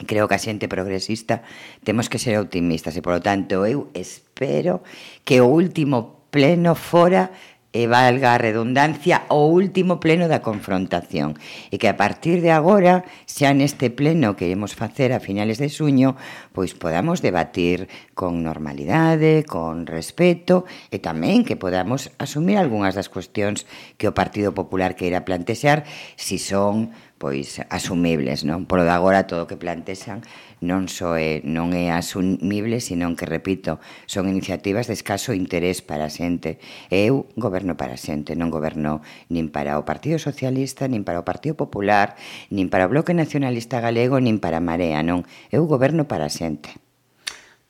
Creo 0.05 0.29
que 0.29 0.37
a 0.37 0.41
xente 0.41 0.69
progresista 0.69 1.45
temos 1.85 2.09
que 2.09 2.21
ser 2.21 2.37
optimistas 2.37 2.97
e, 2.97 3.05
polo 3.05 3.21
tanto, 3.21 3.65
eu 3.65 3.89
espero 3.97 4.85
que 5.25 5.41
o 5.41 5.49
último 5.49 6.29
pleno 6.29 6.77
fora 6.77 7.33
e 7.77 7.85
valga 7.85 8.33
a 8.33 8.41
redundancia, 8.41 9.29
o 9.29 9.53
último 9.53 10.01
pleno 10.01 10.33
da 10.33 10.41
confrontación 10.41 11.37
e 11.69 11.77
que 11.77 11.93
a 11.93 12.01
partir 12.01 12.41
de 12.41 12.49
agora, 12.49 13.05
xa 13.29 13.53
neste 13.53 13.93
pleno 13.93 14.33
que 14.33 14.49
iremos 14.49 14.73
facer 14.73 15.13
a 15.13 15.21
finales 15.21 15.61
de 15.61 15.69
suño, 15.69 16.17
pois 16.57 16.73
podamos 16.73 17.21
debatir 17.21 17.93
con 18.17 18.41
normalidade, 18.41 19.45
con 19.45 19.85
respeto 19.85 20.65
e 20.89 20.97
tamén 20.97 21.45
que 21.45 21.61
podamos 21.61 22.09
asumir 22.17 22.57
algunhas 22.57 22.97
das 22.97 23.13
cuestións 23.13 23.69
que 24.01 24.09
o 24.09 24.17
Partido 24.17 24.57
Popular 24.57 24.97
queira 24.97 25.29
plantexar 25.29 25.85
si 26.17 26.41
son 26.41 26.97
pois 27.17 27.65
asumibles, 27.73 28.45
non? 28.45 28.69
Por 28.69 28.81
agora 28.85 29.25
todo 29.25 29.45
o 29.45 29.49
que 29.49 29.57
plantexan 29.57 30.21
non 30.65 30.89
só 30.89 31.21
é, 31.21 31.45
non 31.45 31.77
é 31.77 31.93
asumible, 31.93 32.81
senón 32.81 33.19
que, 33.19 33.29
repito, 33.29 33.77
son 34.09 34.29
iniciativas 34.31 34.89
de 34.89 34.97
escaso 34.97 35.37
interés 35.37 35.85
para 35.85 36.09
a 36.09 36.13
xente. 36.13 36.63
Eu 36.89 37.29
goberno 37.37 37.77
para 37.77 37.97
a 37.97 38.01
xente, 38.01 38.39
non 38.39 38.49
goberno 38.49 39.05
nin 39.29 39.53
para 39.53 39.77
o 39.77 39.85
Partido 39.85 40.17
Socialista, 40.17 40.89
nin 40.89 41.05
para 41.05 41.21
o 41.21 41.29
Partido 41.29 41.59
Popular, 41.59 42.17
nin 42.49 42.73
para 42.73 42.89
o 42.89 42.93
Bloque 42.93 43.13
Nacionalista 43.13 43.83
Galego, 43.85 44.17
nin 44.23 44.41
para 44.41 44.59
a 44.59 44.65
Marea, 44.65 45.05
non. 45.05 45.29
Eu 45.53 45.69
goberno 45.69 46.09
para 46.09 46.27
a 46.27 46.33
xente. 46.33 46.77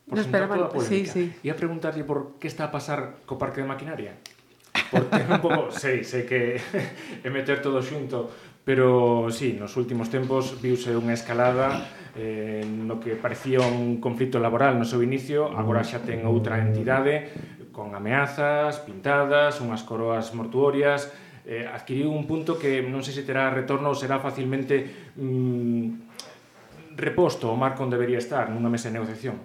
Por 0.06 0.18
no 0.18 0.22
esperaban, 0.22 0.70
sí, 0.86 1.06
sí. 1.10 1.34
Ia 1.42 1.58
preguntarlle 1.58 2.06
por 2.06 2.38
que 2.38 2.46
está 2.46 2.70
a 2.70 2.74
pasar 2.74 3.22
co 3.26 3.40
parque 3.40 3.62
de 3.62 3.70
maquinaria 3.70 4.14
porque 4.90 5.16
é 5.16 5.26
un 5.30 5.40
pouco, 5.40 5.70
sei, 5.70 6.04
sei 6.04 6.24
que 6.24 6.60
é 7.26 7.28
meter 7.30 7.62
todo 7.62 7.82
xunto, 7.82 8.30
pero 8.66 9.30
sí, 9.30 9.54
nos 9.54 9.78
últimos 9.78 10.10
tempos 10.10 10.58
viuse 10.58 10.90
unha 10.98 11.14
escalada 11.14 11.86
eh, 12.18 12.66
no 12.66 12.98
que 12.98 13.14
parecía 13.14 13.62
un 13.62 14.02
conflito 14.02 14.42
laboral 14.42 14.74
no 14.74 14.82
seu 14.82 15.06
inicio, 15.06 15.54
agora 15.54 15.86
xa 15.86 16.02
ten 16.02 16.26
outra 16.26 16.58
entidade 16.58 17.30
con 17.70 17.94
ameazas, 17.94 18.82
pintadas, 18.82 19.62
unhas 19.62 19.86
coroas 19.86 20.34
mortuorias, 20.34 21.14
eh, 21.46 21.62
adquiriu 21.62 22.10
un 22.10 22.26
punto 22.26 22.58
que 22.58 22.82
non 22.82 23.06
sei 23.06 23.14
se 23.14 23.22
terá 23.22 23.54
retorno 23.54 23.86
ou 23.86 23.94
será 23.94 24.18
facilmente 24.18 25.14
mm, 25.14 26.98
reposto 26.98 27.46
o 27.46 27.54
marco 27.54 27.86
onde 27.86 27.94
debería 27.94 28.18
estar 28.18 28.50
nunha 28.50 28.66
mesa 28.66 28.90
de 28.90 28.98
negociación. 28.98 29.38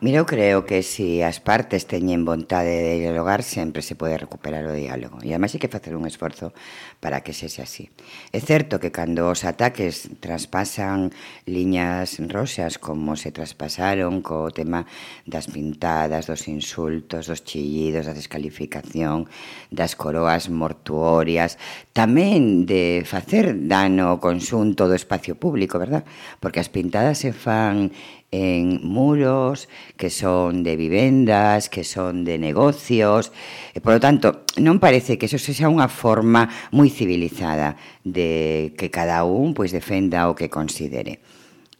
Mira, 0.00 0.18
eu 0.18 0.26
creo 0.26 0.64
que 0.64 0.84
se 0.84 1.18
si 1.18 1.22
as 1.26 1.42
partes 1.42 1.82
teñen 1.90 2.22
vontade 2.22 2.70
de 2.70 3.02
dialogar, 3.02 3.42
sempre 3.42 3.82
se 3.82 3.98
pode 3.98 4.14
recuperar 4.14 4.62
o 4.70 4.78
diálogo. 4.78 5.18
E 5.26 5.34
ademais 5.34 5.50
hai 5.50 5.58
que 5.58 5.66
facer 5.66 5.98
un 5.98 6.06
esforzo 6.06 6.54
para 7.02 7.26
que 7.26 7.34
sexe 7.34 7.66
así. 7.66 7.90
É 8.30 8.38
certo 8.38 8.78
que 8.78 8.94
cando 8.94 9.26
os 9.26 9.42
ataques 9.42 10.06
traspasan 10.22 11.10
liñas 11.50 12.22
rosas 12.30 12.78
como 12.78 13.18
se 13.18 13.34
traspasaron 13.34 14.22
co 14.22 14.54
tema 14.54 14.86
das 15.26 15.50
pintadas, 15.50 16.30
dos 16.30 16.46
insultos, 16.46 17.26
dos 17.26 17.42
chillidos, 17.42 18.06
da 18.06 18.14
descalificación, 18.14 19.26
das 19.74 19.98
coroas 19.98 20.46
mortuorias, 20.46 21.58
tamén 21.90 22.70
de 22.70 23.02
facer 23.02 23.50
dano 23.66 24.14
ao 24.14 24.22
consunto 24.22 24.86
do 24.86 24.94
espacio 24.94 25.34
público, 25.34 25.82
verdad? 25.82 26.06
Porque 26.38 26.62
as 26.62 26.70
pintadas 26.70 27.18
se 27.18 27.34
fan 27.34 27.90
en 28.30 28.84
muros, 28.84 29.68
que 29.96 30.10
son 30.10 30.62
de 30.62 30.76
vivendas, 30.76 31.68
que 31.68 31.84
son 31.84 32.24
de 32.24 32.36
negocios. 32.36 33.32
E, 33.72 33.80
por 33.80 33.96
lo 33.96 34.00
tanto, 34.00 34.44
non 34.60 34.76
parece 34.76 35.16
que 35.16 35.30
eso 35.30 35.40
sexa 35.40 35.72
unha 35.72 35.88
forma 35.88 36.52
moi 36.70 36.92
civilizada 36.92 37.80
de 38.04 38.76
que 38.76 38.92
cada 38.92 39.24
un 39.24 39.56
pois 39.56 39.72
defenda 39.72 40.28
o 40.28 40.36
que 40.36 40.52
considere. 40.52 41.24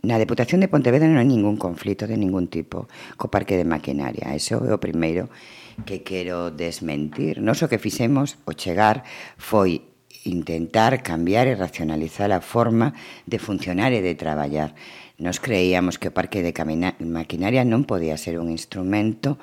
Na 0.00 0.16
Deputación 0.16 0.62
de 0.62 0.70
Pontevedra 0.70 1.10
non 1.10 1.20
hai 1.20 1.28
ningún 1.28 1.58
conflito 1.58 2.06
de 2.06 2.16
ningún 2.16 2.46
tipo 2.48 2.86
co 3.18 3.28
parque 3.28 3.58
de 3.58 3.66
maquinaria. 3.66 4.32
Eso 4.32 4.62
é 4.64 4.72
o 4.72 4.80
primeiro 4.80 5.26
que 5.84 6.06
quero 6.06 6.54
desmentir. 6.54 7.42
Nos 7.42 7.60
o 7.60 7.68
que 7.68 7.82
fixemos 7.82 8.38
o 8.46 8.54
chegar 8.54 9.04
foi 9.36 9.84
intentar 10.24 11.02
cambiar 11.02 11.50
e 11.50 11.58
racionalizar 11.58 12.30
a 12.32 12.40
forma 12.40 12.94
de 13.26 13.38
funcionar 13.42 13.90
e 13.90 14.00
de 14.00 14.14
traballar. 14.14 14.74
Nos 15.18 15.42
creíamos 15.42 15.98
que 15.98 16.08
o 16.08 16.14
parque 16.14 16.46
de 16.46 16.54
maquinaria 17.02 17.66
non 17.66 17.82
podía 17.82 18.14
ser 18.14 18.38
un 18.38 18.54
instrumento 18.54 19.34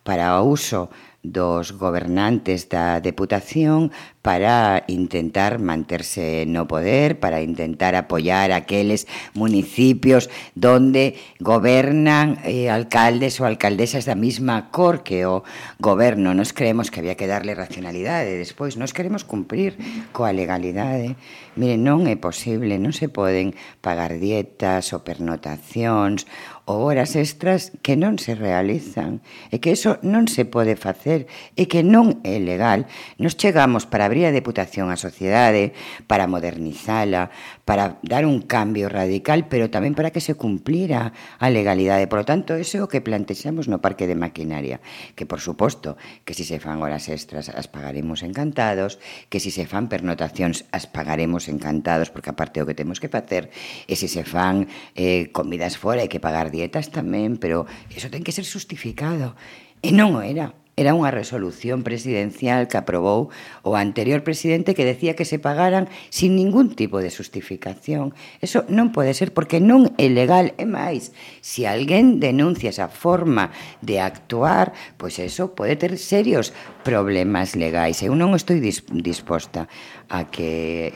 para 0.00 0.40
o 0.40 0.48
uso 0.48 0.88
dos 1.22 1.72
gobernantes 1.72 2.68
da 2.70 3.00
Deputación 3.02 3.90
para 4.22 4.84
intentar 4.86 5.58
manterse 5.58 6.44
no 6.46 6.68
poder, 6.68 7.18
para 7.18 7.42
intentar 7.42 7.96
apoyar 7.96 8.52
aqueles 8.52 9.06
municipios 9.34 10.30
donde 10.54 11.16
gobernan 11.40 12.38
eh, 12.44 12.70
alcaldes 12.70 13.40
ou 13.40 13.48
alcaldesas 13.48 14.04
da 14.04 14.14
misma 14.14 14.70
cor 14.70 15.02
que 15.02 15.26
o 15.26 15.42
goberno. 15.80 16.36
Nos 16.36 16.52
creemos 16.52 16.92
que 16.92 17.00
había 17.00 17.16
que 17.16 17.26
darle 17.26 17.56
racionalidade, 17.56 18.38
despois 18.38 18.76
nos 18.76 18.94
queremos 18.94 19.24
cumprir 19.24 19.74
coa 20.12 20.30
legalidade. 20.30 21.16
Mire, 21.58 21.74
non 21.80 22.06
é 22.06 22.14
posible, 22.14 22.78
non 22.78 22.94
se 22.94 23.10
poden 23.10 23.56
pagar 23.82 24.20
dietas 24.22 24.94
ou 24.94 25.02
pernotacións 25.02 26.28
ou 26.68 26.84
horas 26.84 27.16
extras 27.16 27.72
que 27.80 27.96
non 27.96 28.20
se 28.20 28.36
realizan 28.36 29.24
e 29.48 29.56
que 29.56 29.72
eso 29.72 29.96
non 30.04 30.28
se 30.28 30.44
pode 30.44 30.76
facer 30.76 31.24
e 31.56 31.64
que 31.64 31.80
non 31.80 32.20
é 32.28 32.36
legal. 32.36 32.84
Nos 33.16 33.40
chegamos 33.40 33.88
para 33.88 34.04
abrir 34.04 34.28
a 34.28 34.36
deputación 34.36 34.92
á 34.92 35.00
sociedade, 35.00 35.72
para 36.04 36.28
modernizala, 36.28 37.32
para 37.64 37.96
dar 38.04 38.28
un 38.28 38.44
cambio 38.44 38.92
radical, 38.92 39.48
pero 39.48 39.72
tamén 39.72 39.96
para 39.96 40.12
que 40.12 40.20
se 40.20 40.36
cumplira 40.36 41.16
a 41.40 41.48
legalidade. 41.48 42.04
Por 42.04 42.20
lo 42.20 42.28
tanto, 42.28 42.52
eso 42.60 42.76
é 42.76 42.84
o 42.84 42.92
que 42.92 43.00
plantexamos 43.00 43.64
no 43.64 43.80
parque 43.80 44.04
de 44.04 44.20
maquinaria, 44.20 44.84
que 45.16 45.24
por 45.24 45.40
suposto 45.40 45.96
que 46.28 46.36
si 46.36 46.44
se 46.44 46.60
fan 46.60 46.84
horas 46.84 47.08
extras 47.08 47.48
as 47.48 47.64
pagaremos 47.64 48.20
encantados, 48.20 49.00
que 49.32 49.40
si 49.40 49.48
se 49.48 49.64
fan 49.64 49.88
pernotacións 49.88 50.68
as 50.68 50.84
pagaremos 50.84 51.48
encantados, 51.48 52.12
porque 52.12 52.28
aparte 52.28 52.60
o 52.60 52.68
que 52.68 52.76
temos 52.76 53.00
que 53.00 53.08
facer 53.08 53.48
e 53.88 53.96
se 53.96 54.04
se 54.04 54.20
fan 54.20 54.68
eh, 54.92 55.32
comidas 55.32 55.80
fora 55.80 56.04
e 56.04 56.12
que 56.12 56.20
pagar 56.20 56.52
dietas 56.58 56.90
tamén, 56.90 57.38
pero 57.38 57.70
eso 57.94 58.10
ten 58.10 58.26
que 58.26 58.34
ser 58.34 58.42
justificado. 58.42 59.38
E 59.78 59.94
non 59.94 60.18
o 60.18 60.26
era. 60.26 60.58
Era 60.78 60.94
unha 60.94 61.10
resolución 61.10 61.82
presidencial 61.82 62.70
que 62.70 62.78
aprobou 62.78 63.34
o 63.66 63.74
anterior 63.74 64.22
presidente 64.22 64.78
que 64.78 64.86
decía 64.86 65.18
que 65.18 65.26
se 65.26 65.42
pagaran 65.42 65.90
sin 66.06 66.38
ningún 66.38 66.78
tipo 66.78 67.02
de 67.02 67.10
justificación. 67.10 68.14
Eso 68.38 68.62
non 68.70 68.94
pode 68.94 69.10
ser 69.10 69.34
porque 69.34 69.58
non 69.58 69.90
é 69.98 70.06
legal. 70.06 70.54
E 70.54 70.70
máis, 70.70 71.10
se 71.42 71.66
alguén 71.66 72.22
denuncia 72.22 72.70
esa 72.70 72.86
forma 72.86 73.50
de 73.82 73.98
actuar, 73.98 74.70
pois 75.02 75.18
eso 75.18 75.50
pode 75.58 75.74
ter 75.74 75.98
serios 75.98 76.54
problemas 76.86 77.58
legais. 77.58 77.98
Eu 78.06 78.14
non 78.14 78.38
estou 78.38 78.54
disposta 78.54 79.66
a 80.06 80.30
que 80.30 80.94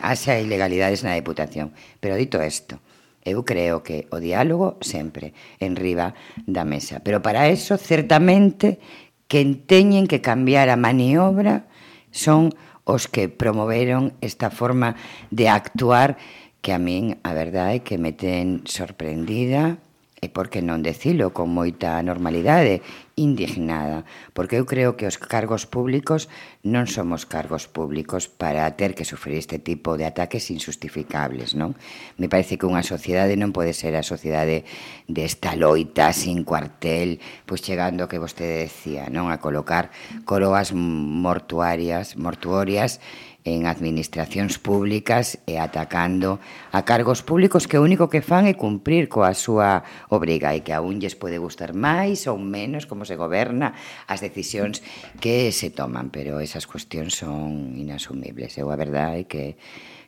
haxa 0.00 0.40
ilegalidades 0.40 1.04
na 1.04 1.12
deputación. 1.12 1.76
Pero 2.00 2.16
dito 2.16 2.40
isto, 2.40 2.80
Eu 3.28 3.44
creo 3.44 3.84
que 3.84 4.08
o 4.10 4.18
diálogo 4.18 4.80
sempre 4.80 5.36
en 5.60 5.76
riba 5.76 6.16
da 6.48 6.64
mesa. 6.64 7.04
Pero 7.04 7.20
para 7.20 7.48
eso, 7.48 7.76
certamente, 7.76 8.80
quen 9.28 9.68
teñen 9.68 10.08
que 10.08 10.24
cambiar 10.24 10.72
a 10.72 10.80
maniobra 10.80 11.68
son 12.10 12.56
os 12.88 13.06
que 13.06 13.28
promoveron 13.28 14.16
esta 14.24 14.48
forma 14.48 14.96
de 15.28 15.52
actuar 15.52 16.16
que 16.64 16.72
a 16.72 16.80
min, 16.80 17.20
a 17.22 17.36
verdade, 17.36 17.84
que 17.84 18.00
me 18.00 18.16
ten 18.16 18.64
sorprendida, 18.64 19.78
e 20.20 20.28
por 20.28 20.50
que 20.50 20.62
non 20.62 20.82
decilo 20.82 21.30
con 21.30 21.50
moita 21.52 21.98
normalidade, 22.02 22.82
indignada, 23.18 24.06
porque 24.30 24.58
eu 24.58 24.66
creo 24.66 24.94
que 24.94 25.06
os 25.06 25.18
cargos 25.18 25.66
públicos 25.66 26.30
non 26.62 26.86
somos 26.86 27.26
cargos 27.26 27.66
públicos 27.66 28.30
para 28.30 28.66
ter 28.78 28.94
que 28.94 29.02
sufrir 29.02 29.38
este 29.38 29.58
tipo 29.58 29.98
de 29.98 30.06
ataques 30.06 30.50
injustificables, 30.54 31.58
non? 31.58 31.74
Me 32.14 32.30
parece 32.30 32.58
que 32.58 32.66
unha 32.66 32.86
sociedade 32.86 33.34
non 33.34 33.50
pode 33.50 33.74
ser 33.74 33.98
a 33.98 34.06
sociedade 34.06 34.62
desta 35.10 35.58
loita 35.58 36.14
sin 36.14 36.46
cuartel, 36.46 37.18
pois 37.46 37.62
chegando 37.62 38.06
que 38.06 38.22
vostede 38.22 38.70
decía, 38.70 39.10
non? 39.10 39.34
A 39.34 39.42
colocar 39.42 39.90
coroas 40.22 40.70
mortuarias, 40.74 42.14
mortuorias, 42.14 42.98
mortuorias 42.98 43.27
en 43.48 43.64
administracións 43.64 44.60
públicas 44.60 45.40
e 45.48 45.56
atacando 45.56 46.36
a 46.70 46.84
cargos 46.84 47.24
públicos 47.24 47.64
que 47.64 47.80
o 47.80 47.84
único 47.84 48.12
que 48.12 48.20
fan 48.20 48.44
é 48.44 48.52
cumprir 48.52 49.08
coa 49.08 49.32
súa 49.32 49.82
obriga 50.12 50.52
e 50.52 50.60
que 50.60 50.76
a 50.76 50.84
unlles 50.84 51.16
pode 51.16 51.40
gustar 51.40 51.72
máis 51.72 52.28
ou 52.28 52.36
menos 52.36 52.84
como 52.84 53.08
se 53.08 53.16
goberna 53.16 53.72
as 54.04 54.20
decisións 54.20 54.84
que 55.18 55.50
se 55.56 55.72
toman, 55.72 56.12
pero 56.12 56.44
esas 56.44 56.68
cuestións 56.68 57.16
son 57.16 57.72
inasumibles. 57.74 58.54
Eu 58.60 58.68
a 58.68 58.76
verdade 58.76 59.24
é 59.24 59.28
que 59.28 59.44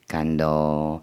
cando 0.05 1.01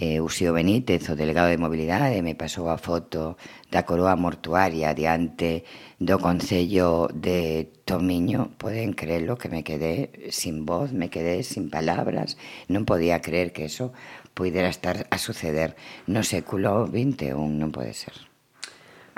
eh, 0.00 0.18
Uxío 0.24 0.56
Benítez, 0.56 1.04
o 1.12 1.14
delegado 1.14 1.52
de 1.52 1.60
mobilidade, 1.60 2.24
me 2.24 2.32
pasou 2.32 2.72
a 2.72 2.80
foto 2.80 3.36
da 3.68 3.84
coroa 3.84 4.16
mortuaria 4.16 4.96
diante 4.96 5.68
do 6.00 6.16
Concello 6.16 7.12
de 7.12 7.68
Tomiño. 7.84 8.56
Poden 8.56 8.96
creerlo 8.96 9.36
que 9.36 9.52
me 9.52 9.60
quedé 9.60 10.32
sin 10.32 10.64
voz, 10.64 10.96
me 10.96 11.12
quedé 11.12 11.44
sin 11.44 11.68
palabras. 11.68 12.40
Non 12.72 12.88
podía 12.88 13.20
creer 13.20 13.52
que 13.52 13.68
eso 13.68 13.92
pudera 14.32 14.72
estar 14.72 15.04
a 15.12 15.20
suceder 15.20 15.76
no 16.08 16.24
século 16.24 16.88
XXI, 16.88 17.36
non 17.36 17.68
pode 17.68 17.92
ser. 17.92 18.16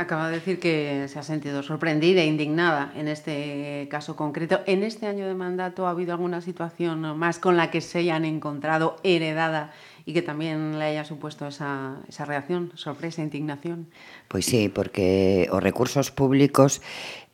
Acaba 0.02 0.26
de 0.26 0.42
decir 0.42 0.58
que 0.58 1.06
se 1.06 1.18
ha 1.18 1.22
sentido 1.22 1.62
sorprendida 1.62 2.22
e 2.22 2.26
indignada 2.26 2.90
en 2.98 3.06
este 3.06 3.86
caso 3.86 4.16
concreto. 4.16 4.58
¿En 4.66 4.82
este 4.82 5.06
año 5.06 5.28
de 5.28 5.38
mandato 5.38 5.86
ha 5.86 5.90
habido 5.90 6.10
alguna 6.10 6.40
situación 6.40 7.06
más 7.16 7.38
con 7.38 7.56
la 7.56 7.70
que 7.70 7.80
se 7.80 7.98
hayan 8.02 8.24
encontrado 8.24 8.96
heredada 9.04 9.70
y 10.04 10.12
que 10.12 10.22
tamén 10.22 10.78
le 10.78 10.90
haya 10.90 11.06
supuesto 11.06 11.46
esa, 11.46 12.02
esa 12.10 12.24
reacción, 12.24 12.74
sorpresa, 12.74 13.22
indignación. 13.22 13.86
Pois 14.26 14.46
sí, 14.46 14.68
porque 14.68 15.46
os 15.50 15.62
recursos 15.62 16.10
públicos 16.10 16.82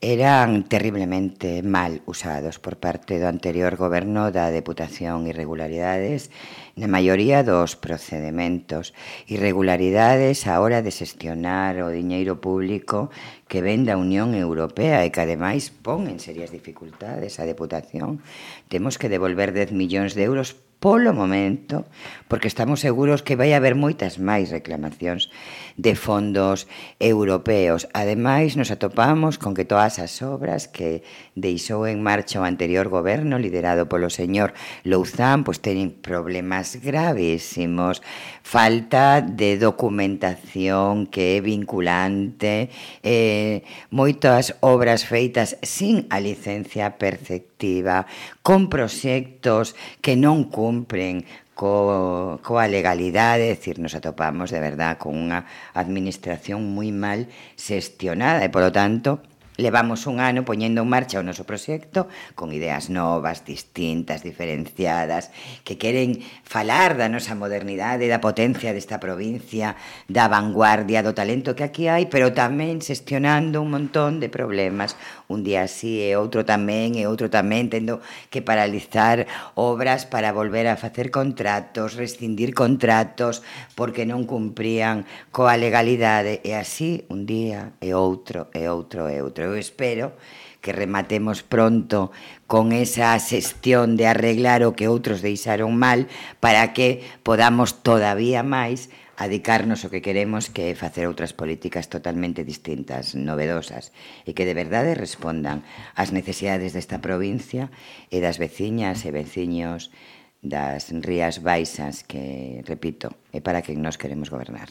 eran 0.01 0.63
terriblemente 0.63 1.63
mal 1.63 2.03
usados 2.07 2.63
por 2.63 2.79
parte 2.79 3.19
do 3.19 3.27
anterior 3.27 3.75
goberno 3.75 4.31
da 4.31 4.55
Deputación 4.55 5.27
irregularidades 5.27 6.31
na 6.79 6.87
maioría 6.87 7.43
dos 7.43 7.75
procedementos 7.75 8.95
irregularidades 9.27 10.47
a 10.47 10.63
hora 10.63 10.87
de 10.87 10.95
xestionar 10.95 11.83
o 11.83 11.91
diñeiro 11.91 12.39
público 12.39 13.11
que 13.51 13.59
ven 13.59 13.83
da 13.83 13.99
Unión 13.99 14.39
Europea 14.39 15.03
e 15.03 15.11
que 15.11 15.27
ademais 15.27 15.75
pon 15.75 16.07
en 16.07 16.23
serias 16.23 16.55
dificultades 16.55 17.43
a 17.43 17.49
Deputación 17.51 18.23
temos 18.71 19.03
que 19.03 19.11
devolver 19.11 19.51
10 19.51 19.75
millóns 19.75 20.15
de 20.15 20.23
euros 20.31 20.55
polo 20.79 21.11
momento 21.11 21.91
porque 22.29 22.49
estamos 22.49 22.81
seguros 22.81 23.25
que 23.25 23.37
vai 23.37 23.57
haber 23.57 23.75
moitas 23.75 24.21
máis 24.21 24.53
reclamacións 24.53 25.33
de 25.81 25.97
fondos 25.97 26.69
europeos. 27.01 27.89
Ademais, 27.97 28.55
nos 28.55 28.71
atopamos 28.71 29.41
con 29.41 29.57
que 29.57 29.65
todas 29.65 29.99
as 29.99 30.21
obras 30.21 30.69
que 30.69 31.03
deixou 31.35 31.89
en 31.89 32.05
marcha 32.05 32.41
o 32.41 32.47
anterior 32.47 32.93
goberno 32.93 33.41
liderado 33.41 33.89
polo 33.89 34.13
señor 34.13 34.53
Louzán, 34.85 35.43
pois 35.43 35.59
teñen 35.59 35.91
problemas 35.91 36.77
gravísimos, 36.79 38.05
falta 38.45 39.25
de 39.25 39.57
documentación 39.57 41.09
que 41.09 41.37
é 41.37 41.45
vinculante, 41.45 42.69
eh, 43.01 43.65
moitas 43.89 44.53
obras 44.61 45.09
feitas 45.09 45.57
sin 45.65 46.05
a 46.13 46.21
licencia 46.21 47.01
perceptiva, 47.01 48.05
con 48.45 48.69
proxectos 48.69 49.73
que 50.05 50.15
non 50.17 50.49
cumpren 50.53 51.25
co, 51.59 52.39
coa 52.47 52.71
legalidade, 52.71 53.51
decir, 53.51 53.83
nos 53.83 53.99
atopamos 53.99 54.55
de 54.55 54.63
verdad 54.63 54.95
con 54.95 55.19
unha 55.19 55.43
administración 55.75 56.63
moi 56.63 56.95
mal 56.95 57.27
xestionada 57.59 58.47
e, 58.47 58.49
polo 58.55 58.71
tanto, 58.71 59.19
levamos 59.59 60.07
un 60.07 60.23
ano 60.23 60.47
poñendo 60.47 60.87
en 60.87 60.89
marcha 60.89 61.19
o 61.19 61.27
noso 61.27 61.43
proxecto 61.43 62.07
con 62.39 62.55
ideas 62.55 62.95
novas, 62.95 63.43
distintas, 63.43 64.23
diferenciadas, 64.23 65.35
que 65.67 65.75
queren 65.75 66.23
falar 66.47 66.95
da 66.95 67.11
nosa 67.11 67.35
modernidade, 67.35 68.07
da 68.07 68.23
potencia 68.23 68.71
desta 68.71 69.03
provincia, 69.03 69.75
da 70.07 70.31
vanguardia, 70.31 71.03
do 71.03 71.11
talento 71.11 71.59
que 71.59 71.67
aquí 71.67 71.91
hai, 71.91 72.07
pero 72.07 72.31
tamén 72.31 72.79
xestionando 72.79 73.59
un 73.59 73.75
montón 73.75 74.23
de 74.23 74.31
problemas, 74.31 74.95
un 75.29 75.45
día 75.45 75.69
así 75.69 76.01
e 76.01 76.17
outro 76.17 76.49
tamén 76.49 76.97
e 76.97 77.05
outro 77.05 77.29
tamén 77.29 77.69
tendo 77.69 78.01
que 78.33 78.41
paralizar 78.41 79.29
obras 79.55 80.09
para 80.09 80.33
volver 80.33 80.65
a 80.67 80.81
facer 80.81 81.13
contratos, 81.13 82.01
rescindir 82.01 82.57
contratos 82.57 83.45
porque 83.77 84.09
non 84.09 84.25
cumprían 84.25 85.05
coa 85.29 85.61
legalidade 85.61 86.41
e 86.41 86.57
así 86.57 87.05
un 87.13 87.29
día 87.29 87.77
e 87.85 87.93
outro 87.93 88.49
e 88.57 88.65
outro 88.73 89.13
e 89.13 89.21
outro. 89.21 89.53
Eu 89.53 89.57
espero 89.61 90.17
que 90.65 90.73
rematemos 90.73 91.45
pronto 91.45 92.11
con 92.49 92.73
esa 92.73 93.13
xestión 93.21 94.01
de 94.01 94.09
arreglar 94.09 94.65
o 94.65 94.75
que 94.75 94.89
outros 94.89 95.21
deixaron 95.21 95.77
mal 95.77 96.09
para 96.41 96.73
que 96.73 97.05
podamos 97.21 97.85
todavía 97.85 98.41
máis 98.41 98.89
adicarnos 99.19 99.83
o 99.83 99.91
que 99.91 99.99
queremos 99.99 100.47
que 100.47 100.71
é 100.71 100.79
facer 100.79 101.11
outras 101.11 101.35
políticas 101.35 101.91
totalmente 101.91 102.47
distintas, 102.47 103.19
novedosas, 103.19 103.91
e 104.23 104.31
que 104.31 104.47
de 104.47 104.55
verdade 104.55 104.95
respondan 104.95 105.67
ás 105.99 106.15
necesidades 106.15 106.71
desta 106.71 107.03
provincia 107.03 107.67
e 108.15 108.23
das 108.23 108.39
veciñas 108.39 109.03
e 109.03 109.11
veciños 109.11 109.91
das 110.39 110.95
rías 111.03 111.43
baixas 111.43 112.07
que, 112.07 112.63
repito, 112.63 113.11
é 113.35 113.43
para 113.43 113.59
que 113.59 113.75
nos 113.75 113.99
queremos 113.99 114.31
gobernar. 114.31 114.71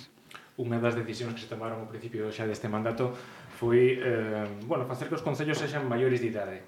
Unha 0.55 0.79
das 0.79 0.95
decisións 0.95 1.35
que 1.35 1.43
se 1.43 1.51
tomaron 1.51 1.83
ao 1.83 1.91
principio 1.91 2.31
xa 2.31 2.47
deste 2.47 2.71
mandato 2.71 3.11
foi 3.59 3.99
eh, 3.99 4.47
bueno, 4.63 4.87
facer 4.87 5.11
que 5.11 5.19
os 5.19 5.25
concellos 5.27 5.59
sexan 5.59 5.83
maiores 5.83 6.23
de 6.23 6.31
idade 6.31 6.63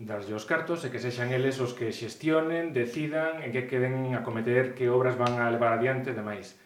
darlle 0.00 0.32
os 0.32 0.48
cartos 0.48 0.82
e 0.82 0.90
que 0.90 0.98
sexan 0.98 1.30
eles 1.30 1.62
os 1.62 1.76
que 1.76 1.94
xestionen, 1.94 2.74
decidan 2.74 3.44
e 3.44 3.52
que 3.54 3.68
queden 3.70 4.18
a 4.18 4.24
cometer 4.26 4.74
que 4.74 4.90
obras 4.90 5.14
van 5.14 5.38
a 5.38 5.46
levar 5.52 5.76
adiante 5.76 6.10
e 6.10 6.18
demais. 6.18 6.58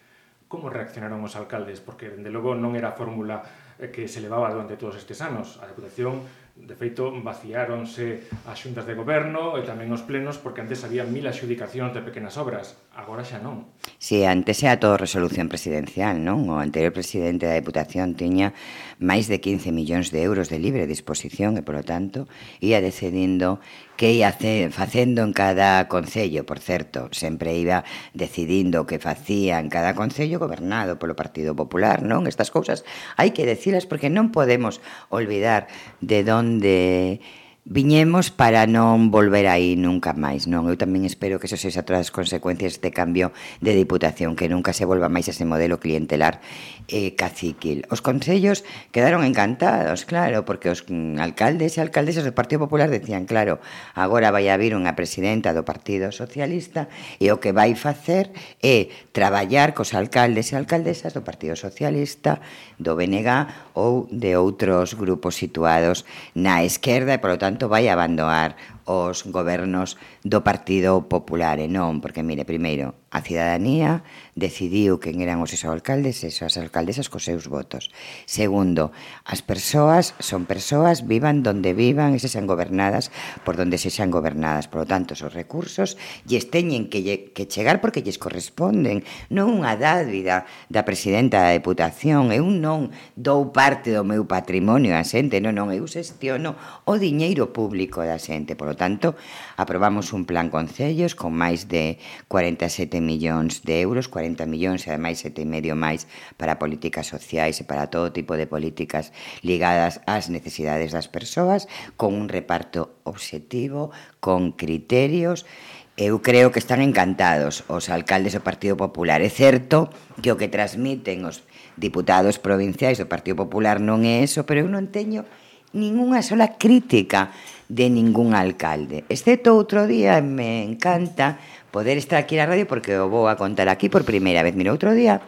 Como 0.55 0.71
reaccionaron 0.71 1.19
os 1.19 1.35
alcaldes? 1.35 1.83
Porque, 1.83 2.07
dende 2.07 2.31
logo, 2.31 2.55
non 2.55 2.79
era 2.79 2.95
a 2.95 2.95
fórmula 2.95 3.43
eh, 3.75 3.91
que 3.91 4.07
se 4.07 4.23
levaba 4.23 4.47
durante 4.47 4.79
todos 4.79 4.95
estes 4.95 5.19
anos. 5.19 5.59
A 5.59 5.67
Deputación, 5.67 6.23
de 6.55 6.71
feito, 6.79 7.11
vaciáronse 7.11 8.23
as 8.47 8.55
xuntas 8.55 8.87
de 8.87 8.95
goberno 8.95 9.59
e 9.59 9.67
tamén 9.67 9.91
os 9.91 10.07
plenos 10.07 10.39
porque 10.39 10.63
antes 10.63 10.87
había 10.87 11.03
mil 11.03 11.27
adjudicacións 11.27 11.91
de 11.91 11.99
pequenas 11.99 12.39
obras. 12.39 12.79
Agora 12.95 13.27
xa 13.27 13.43
non. 13.43 13.67
Si, 13.99 14.23
sí, 14.23 14.23
antes 14.23 14.63
era 14.63 14.79
todo 14.79 14.95
resolución 14.95 15.51
presidencial, 15.51 16.23
non? 16.23 16.47
O 16.47 16.63
anterior 16.63 16.95
presidente 16.95 17.43
da 17.43 17.59
Deputación 17.59 18.15
tiña 18.15 18.55
máis 19.03 19.27
de 19.27 19.43
15 19.43 19.75
millóns 19.75 20.15
de 20.15 20.23
euros 20.23 20.47
de 20.47 20.63
libre 20.63 20.87
disposición 20.87 21.59
e, 21.59 21.61
polo 21.67 21.83
tanto, 21.83 22.31
ia 22.63 22.79
decidindo 22.79 23.59
que 23.95 24.11
ia 24.11 24.35
facendo 24.71 25.23
en 25.23 25.31
cada 25.31 25.87
concello, 25.87 26.45
por 26.45 26.59
certo, 26.59 27.07
sempre 27.11 27.55
iba 27.55 27.83
decidindo 28.13 28.83
o 28.83 28.87
que 28.87 28.99
facía 28.99 29.59
en 29.63 29.71
cada 29.71 29.95
concello 29.95 30.39
gobernado 30.39 30.99
polo 30.99 31.15
Partido 31.15 31.55
Popular, 31.55 32.03
non? 32.03 32.27
Estas 32.27 32.51
cousas 32.51 32.83
hai 33.15 33.31
que 33.31 33.47
decilas 33.47 33.87
porque 33.87 34.11
non 34.11 34.35
podemos 34.35 34.83
olvidar 35.07 35.71
de 36.03 36.27
donde 36.27 37.23
Viñemos 37.67 38.29
para 38.29 38.69
non 38.69 39.09
volver 39.09 39.49
aí 39.49 39.73
nunca 39.73 40.13
máis, 40.13 40.45
non? 40.45 40.69
Eu 40.69 40.77
tamén 40.77 41.01
espero 41.01 41.41
que 41.41 41.49
eso 41.49 41.57
sexa 41.57 41.81
todas 41.81 42.05
as 42.05 42.13
consecuencias 42.13 42.77
de 42.77 42.93
cambio 42.93 43.33
de 43.57 43.73
diputación, 43.73 44.37
que 44.37 44.45
nunca 44.45 44.69
se 44.69 44.85
volva 44.85 45.09
máis 45.09 45.25
ese 45.33 45.49
modelo 45.49 45.81
clientelar 45.81 46.45
eh, 46.93 47.17
caciquil. 47.17 47.81
Os 47.89 48.05
consellos 48.05 48.61
quedaron 48.93 49.25
encantados, 49.25 50.05
claro, 50.05 50.45
porque 50.45 50.69
os 50.69 50.85
alcaldes 51.17 51.73
e 51.73 51.81
alcaldesas 51.81 52.21
do 52.21 52.37
Partido 52.37 52.69
Popular 52.69 52.85
decían, 52.85 53.25
claro, 53.25 53.57
agora 53.97 54.29
vai 54.29 54.45
haber 54.53 54.77
unha 54.77 54.93
presidenta 54.93 55.49
do 55.49 55.65
Partido 55.65 56.13
Socialista 56.13 56.85
e 57.17 57.33
o 57.33 57.41
que 57.41 57.49
vai 57.49 57.73
facer 57.73 58.29
é 58.61 58.93
traballar 59.09 59.73
cos 59.73 59.97
alcaldes 59.97 60.53
e 60.53 60.61
alcaldesas 60.61 61.17
do 61.17 61.25
Partido 61.25 61.57
Socialista, 61.57 62.37
do 62.77 62.93
BNG 62.93 63.73
ou 63.73 64.05
de 64.13 64.37
outros 64.37 64.93
grupos 64.93 65.33
situados 65.33 66.05
na 66.37 66.61
esquerda 66.61 67.09
e, 67.09 67.17
polo 67.17 67.41
tanto, 67.41 67.54
vaya 67.67 67.91
a 67.91 67.95
abandonar 67.95 68.55
os 68.85 69.25
gobernos 69.25 69.97
do 70.21 70.45
Partido 70.45 71.09
Popular 71.09 71.57
e 71.57 71.65
non, 71.65 71.99
porque 71.99 72.21
mire, 72.21 72.45
primeiro, 72.45 72.93
a 73.09 73.23
cidadanía 73.25 74.05
decidiu 74.35 75.01
quen 75.01 75.23
eran 75.23 75.41
os 75.41 75.49
seus 75.49 75.65
alcaldes 75.65 76.21
e 76.21 76.29
as 76.29 76.55
alcaldesas 76.59 77.09
cos 77.09 77.25
seus 77.25 77.49
votos. 77.49 77.89
Segundo, 78.29 78.93
as 79.25 79.41
persoas 79.41 80.13
son 80.21 80.45
persoas, 80.45 81.07
vivan 81.07 81.41
donde 81.41 81.71
vivan 81.71 82.13
e 82.13 82.19
se 82.19 82.27
sean 82.29 82.45
gobernadas 82.45 83.09
por 83.47 83.55
donde 83.55 83.79
se 83.79 83.89
sean 83.89 84.11
gobernadas. 84.11 84.67
Por 84.67 84.83
lo 84.83 84.87
tanto, 84.87 85.15
os 85.15 85.33
recursos 85.33 85.95
lles 86.27 86.51
teñen 86.51 86.91
que, 86.91 87.31
que 87.33 87.47
chegar 87.47 87.79
porque 87.79 88.03
lles 88.03 88.19
corresponden. 88.19 89.07
Non 89.31 89.63
unha 89.63 89.79
dádida 89.79 90.45
da 90.69 90.83
presidenta 90.83 91.41
da 91.41 91.55
Deputación. 91.55 92.35
Eu 92.35 92.45
non 92.45 92.91
dou 93.15 93.49
parte 93.55 93.95
do 93.95 94.03
meu 94.03 94.27
patrimonio 94.27 94.93
á 94.93 95.01
xente, 95.07 95.39
non, 95.39 95.55
non, 95.55 95.71
eu 95.71 95.87
xestiono 95.87 96.59
o 96.83 96.99
diñeiro 96.99 97.55
público 97.55 98.03
da 98.03 98.19
xente. 98.19 98.59
Por 98.59 98.67
lo 98.67 98.74
Tanto, 98.75 99.15
aprobamos 99.57 100.13
un 100.13 100.27
plan 100.29 100.51
concellos 100.51 101.15
con 101.15 101.33
máis 101.33 101.67
de 101.67 101.97
47 102.27 103.01
millóns 103.01 103.63
de 103.63 103.81
euros, 103.81 104.07
40 104.07 104.45
millóns 104.45 104.85
e 104.85 104.93
ademais 104.93 105.23
7,5 105.23 105.73
máis 105.73 106.07
para 106.35 106.59
políticas 106.61 107.07
sociais 107.07 107.59
e 107.59 107.67
para 107.67 107.89
todo 107.89 108.13
tipo 108.13 108.37
de 108.37 108.45
políticas 108.45 109.15
ligadas 109.41 110.03
ás 110.05 110.29
necesidades 110.29 110.93
das 110.93 111.07
persoas, 111.07 111.67
con 111.95 112.13
un 112.13 112.27
reparto 112.27 112.99
obxectivo, 113.03 113.89
con 114.19 114.53
criterios 114.53 115.47
Eu 115.95 116.19
creo 116.19 116.51
que 116.51 116.59
están 116.59 116.83
encantados 116.83 117.63
os 117.71 117.87
alcaldes 117.87 118.35
do 118.35 118.43
Partido 118.43 118.75
Popular. 118.75 119.23
É 119.23 119.31
certo 119.31 119.87
que 120.19 120.27
o 120.27 120.35
que 120.35 120.51
transmiten 120.51 121.23
os 121.23 121.47
diputados 121.79 122.35
provinciais 122.35 122.99
do 122.99 123.07
Partido 123.07 123.39
Popular 123.39 123.79
non 123.79 124.03
é 124.03 124.19
eso, 124.19 124.43
pero 124.43 124.59
eu 124.59 124.67
non 124.67 124.91
teño 124.91 125.23
ningunha 125.71 126.19
sola 126.19 126.59
crítica 126.59 127.31
de 127.69 127.89
ningún 127.89 128.33
alcalde. 128.33 129.03
Excepto 129.09 129.57
outro 129.57 129.89
día, 129.89 130.21
me 130.21 130.63
encanta 130.63 131.39
poder 131.73 131.97
estar 131.97 132.21
aquí 132.21 132.37
na 132.37 132.45
radio 132.45 132.69
porque 132.69 132.95
o 132.95 133.09
vou 133.09 133.27
a 133.27 133.35
contar 133.35 133.67
aquí 133.67 133.89
por 133.89 134.05
primeira 134.05 134.45
vez. 134.45 134.53
Mira, 134.53 134.71
outro 134.71 134.93
día 134.93 135.21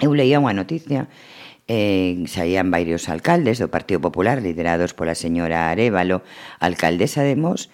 eu 0.00 0.12
leía 0.12 0.40
unha 0.40 0.56
noticia 0.56 1.08
eh, 1.68 2.24
saían 2.26 2.70
varios 2.70 3.08
alcaldes 3.08 3.56
do 3.62 3.70
Partido 3.70 4.02
Popular 4.02 4.42
liderados 4.42 4.92
pola 4.92 5.14
señora 5.14 5.70
Arevalo, 5.70 6.20
alcaldesa 6.58 7.22
de 7.22 7.36
Mos, 7.38 7.70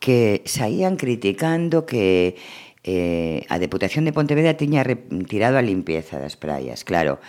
que 0.00 0.42
saían 0.48 0.96
criticando 0.96 1.84
que 1.84 2.36
eh, 2.82 3.44
a 3.52 3.60
Deputación 3.60 4.08
de 4.08 4.16
Pontevedra 4.16 4.56
tiña 4.56 4.82
retirado 4.82 5.60
a 5.60 5.62
limpieza 5.62 6.18
das 6.18 6.40
praias. 6.40 6.82
Claro, 6.82 7.20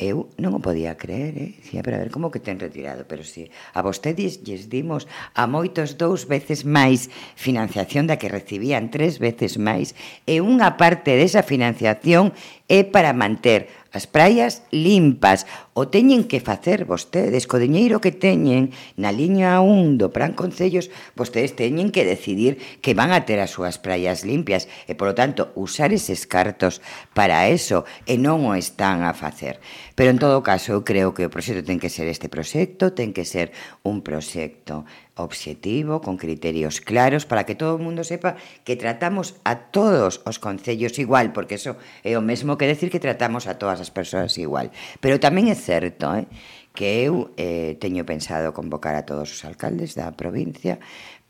eu 0.00 0.32
non 0.40 0.56
o 0.56 0.60
podía 0.64 0.96
creer, 0.96 1.36
eh? 1.36 1.50
Dicía, 1.60 1.84
pero 1.84 2.00
a 2.00 2.02
ver 2.02 2.10
como 2.10 2.32
que 2.32 2.40
ten 2.40 2.58
retirado, 2.58 3.04
pero 3.04 3.22
si 3.22 3.52
a 3.76 3.80
vostedes 3.84 4.40
lles 4.42 4.72
dimos 4.72 5.06
a 5.36 5.44
moitos 5.46 6.00
dous 6.00 6.24
veces 6.26 6.64
máis 6.64 7.12
financiación 7.36 8.08
da 8.08 8.16
que 8.16 8.32
recibían 8.32 8.88
tres 8.88 9.20
veces 9.20 9.60
máis, 9.60 9.92
e 10.24 10.40
unha 10.40 10.80
parte 10.80 11.14
desa 11.14 11.44
financiación 11.44 12.32
é 12.66 12.82
para 12.88 13.12
manter 13.12 13.68
As 13.92 14.08
praias 14.08 14.64
limpas 14.72 15.44
o 15.76 15.84
teñen 15.92 16.24
que 16.24 16.40
facer 16.40 16.88
vostedes 16.88 17.44
co 17.44 17.60
diñeiro 17.60 18.00
que 18.00 18.08
teñen 18.08 18.72
na 18.96 19.12
liña 19.12 19.60
1 19.60 20.00
do 20.00 20.08
Plan 20.08 20.32
Concellos, 20.32 20.88
vostedes 21.12 21.52
teñen 21.52 21.92
que 21.92 22.08
decidir 22.08 22.56
que 22.80 22.96
van 22.96 23.12
a 23.12 23.28
ter 23.28 23.36
as 23.36 23.52
súas 23.52 23.76
praias 23.76 24.24
limpias 24.24 24.64
e, 24.88 24.96
polo 24.96 25.12
tanto, 25.12 25.52
usar 25.60 25.92
eses 25.92 26.24
cartos 26.24 26.80
para 27.12 27.52
eso 27.52 27.84
e 28.08 28.16
non 28.16 28.48
o 28.48 28.56
están 28.56 29.04
a 29.04 29.12
facer. 29.12 29.60
Pero, 29.92 30.08
en 30.08 30.16
todo 30.16 30.40
caso, 30.40 30.72
eu 30.72 30.80
creo 30.88 31.12
que 31.12 31.28
o 31.28 31.32
proxecto 31.32 31.60
ten 31.60 31.76
que 31.76 31.92
ser 31.92 32.08
este 32.08 32.32
proxecto, 32.32 32.96
ten 32.96 33.12
que 33.12 33.28
ser 33.28 33.52
un 33.84 34.00
proxecto 34.00 34.88
obxectivo, 35.14 36.00
con 36.00 36.16
criterios 36.16 36.80
claros, 36.80 37.26
para 37.26 37.44
que 37.44 37.54
todo 37.54 37.76
o 37.76 37.82
mundo 37.82 38.04
sepa 38.04 38.36
que 38.64 38.76
tratamos 38.76 39.36
a 39.44 39.68
todos 39.68 40.24
os 40.24 40.40
concellos 40.40 40.96
igual, 40.98 41.32
porque 41.36 41.60
eso 41.60 41.76
é 42.00 42.16
o 42.16 42.24
mesmo 42.24 42.56
que 42.56 42.70
decir 42.70 42.88
que 42.88 43.02
tratamos 43.02 43.44
a 43.44 43.60
todas 43.60 43.80
as 43.80 43.92
persoas 43.92 44.36
igual. 44.40 44.72
Pero 45.04 45.20
tamén 45.20 45.52
é 45.52 45.56
certo 45.56 46.08
eh, 46.16 46.24
que 46.72 47.04
eu 47.04 47.28
eh, 47.36 47.76
teño 47.76 48.08
pensado 48.08 48.56
convocar 48.56 48.96
a 48.96 49.04
todos 49.04 49.28
os 49.28 49.44
alcaldes 49.44 49.92
da 49.92 50.08
provincia 50.16 50.80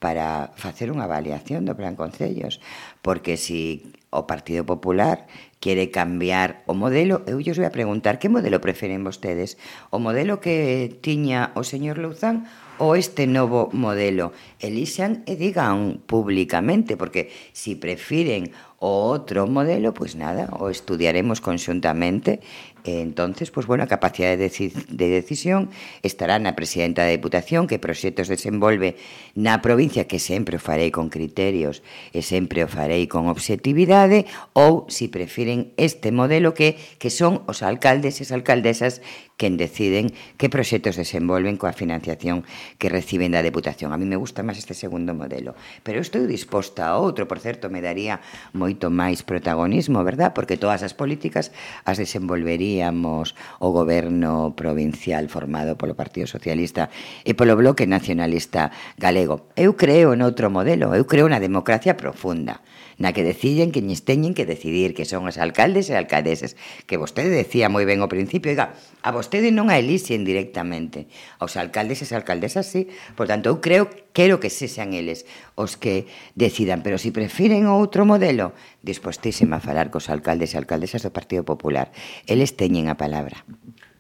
para 0.03 0.51
facer 0.59 0.91
unha 0.91 1.07
avaliación 1.07 1.63
do 1.63 1.79
plan 1.79 1.95
concellos, 1.95 2.59
porque 3.07 3.39
si 3.39 3.95
o 4.11 4.27
Partido 4.27 4.67
Popular 4.67 5.31
quere 5.63 5.95
cambiar 5.95 6.67
o 6.67 6.75
modelo, 6.75 7.23
eu 7.31 7.39
os 7.39 7.59
vou 7.59 7.67
a 7.67 7.75
preguntar 7.75 8.19
que 8.19 8.27
modelo 8.27 8.59
preferen 8.59 9.07
vostedes? 9.07 9.55
O 9.95 10.03
modelo 10.03 10.43
que 10.43 10.91
tiña 11.03 11.55
o 11.55 11.63
señor 11.63 12.03
Louzán 12.03 12.51
o 12.79 12.97
este 12.97 13.27
novo 13.27 13.69
modelo. 13.73 14.33
Elixan 14.61 15.23
e 15.27 15.37
digan 15.37 16.01
públicamente, 16.07 16.97
porque 16.97 17.31
si 17.53 17.75
prefiren 17.75 18.51
o 18.83 19.15
outro 19.15 19.47
modelo, 19.47 19.95
pois 19.95 20.19
pues 20.19 20.21
nada, 20.21 20.51
o 20.59 20.67
estudiaremos 20.67 21.39
conxuntamente 21.39 22.43
Entonces, 22.89 23.53
pues 23.53 23.69
bueno, 23.69 23.85
a 23.85 23.93
capacidade 23.93 24.41
de, 24.41 24.73
de 24.89 25.07
decisión 25.13 25.69
estará 26.01 26.41
na 26.41 26.57
presidenta 26.57 27.05
da 27.05 27.13
Deputación 27.13 27.69
que 27.69 27.77
proxectos 27.77 28.33
desenvolve 28.33 28.97
na 29.37 29.61
provincia 29.61 30.09
que 30.09 30.17
sempre 30.17 30.57
o 30.57 30.63
farei 30.63 30.89
con 30.89 31.13
criterios 31.13 31.85
e 32.17 32.25
sempre 32.25 32.65
o 32.65 32.69
farei 32.69 33.05
con 33.05 33.29
obxectividade 33.29 34.25
ou 34.57 34.89
se 34.89 35.03
si 35.03 35.09
prefiren 35.11 35.75
este 35.75 36.15
modelo 36.15 36.55
que 36.55 36.79
que 37.03 37.11
son 37.11 37.43
os 37.51 37.67
alcaldes 37.67 38.19
e 38.19 38.23
as 38.23 38.31
alcaldesas 38.31 39.03
quen 39.35 39.59
deciden 39.59 40.15
que 40.39 40.47
proxectos 40.47 40.95
desenvolven 40.95 41.59
coa 41.59 41.75
financiación 41.75 42.47
que 42.79 42.87
reciben 42.87 43.35
da 43.35 43.43
Deputación. 43.43 43.91
A 43.91 43.99
mí 43.99 44.07
me 44.07 44.15
gusta 44.15 44.47
máis 44.47 44.63
este 44.63 44.79
segundo 44.79 45.19
modelo, 45.19 45.59
pero 45.83 45.99
eu 45.99 46.07
estou 46.07 46.23
disposta 46.23 46.87
a 46.87 47.03
outro, 47.03 47.27
por 47.27 47.43
certo, 47.43 47.67
me 47.67 47.83
daría 47.83 48.23
moito 48.55 48.87
máis 48.95 49.27
protagonismo, 49.27 50.07
verdad? 50.07 50.31
Porque 50.31 50.55
todas 50.55 50.87
as 50.87 50.95
políticas 50.95 51.51
as 51.83 51.99
desenvolvería 51.99 52.72
teríamos 52.73 53.37
o 53.61 53.69
goberno 53.69 54.57
provincial 54.57 55.29
formado 55.29 55.77
polo 55.77 55.93
Partido 55.93 56.25
Socialista 56.25 56.89
e 57.21 57.37
polo 57.37 57.53
Bloque 57.53 57.85
Nacionalista 57.85 58.73
Galego. 58.97 59.53
Eu 59.61 59.77
creo 59.77 60.17
noutro 60.17 60.49
modelo, 60.49 60.97
eu 60.97 61.05
creo 61.05 61.29
na 61.29 61.37
democracia 61.37 62.01
profunda 62.01 62.65
na 62.99 63.13
que 63.13 63.25
deciden 63.25 63.73
que 63.73 63.81
ñes 63.81 64.05
teñen 64.05 64.35
que 64.35 64.45
decidir 64.45 64.93
que 64.93 65.05
son 65.05 65.25
os 65.29 65.39
alcaldes 65.39 65.89
e 65.89 65.97
alcaldesas 65.97 66.57
que 66.85 67.01
vostede 67.01 67.33
decía 67.33 67.73
moi 67.73 67.85
ben 67.89 68.01
ao 68.01 68.13
principio 68.13 68.53
oiga, 68.53 68.77
a 69.01 69.11
vostede 69.15 69.55
non 69.55 69.73
a 69.73 69.79
elixen 69.79 70.25
directamente. 70.27 71.09
Aos 71.41 71.57
alcaldes 71.57 72.05
e 72.05 72.07
alcaldesas 72.13 72.69
sí. 72.69 72.91
Por 73.17 73.29
tanto 73.29 73.49
eu 73.49 73.63
creo 73.63 73.89
quero 74.13 74.41
que 74.41 74.53
se 74.53 74.69
sean 74.69 74.93
eles 74.93 75.25
os 75.57 75.81
que 75.81 76.07
decidan. 76.37 76.83
Pero 76.85 76.99
se 76.99 77.09
si 77.09 77.17
prefiren 77.17 77.69
outro 77.69 78.05
modelo 78.05 78.53
dispostísima 78.85 79.59
a 79.59 79.65
falar 79.65 79.89
cos 79.89 80.13
alcaldes 80.13 80.53
e 80.53 80.61
alcaldesas 80.61 81.03
do 81.03 81.15
Partido 81.15 81.43
Popular. 81.47 81.91
Eles 82.29 82.55
teñen 82.59 82.93
a 82.93 82.97
palabra. 83.01 83.45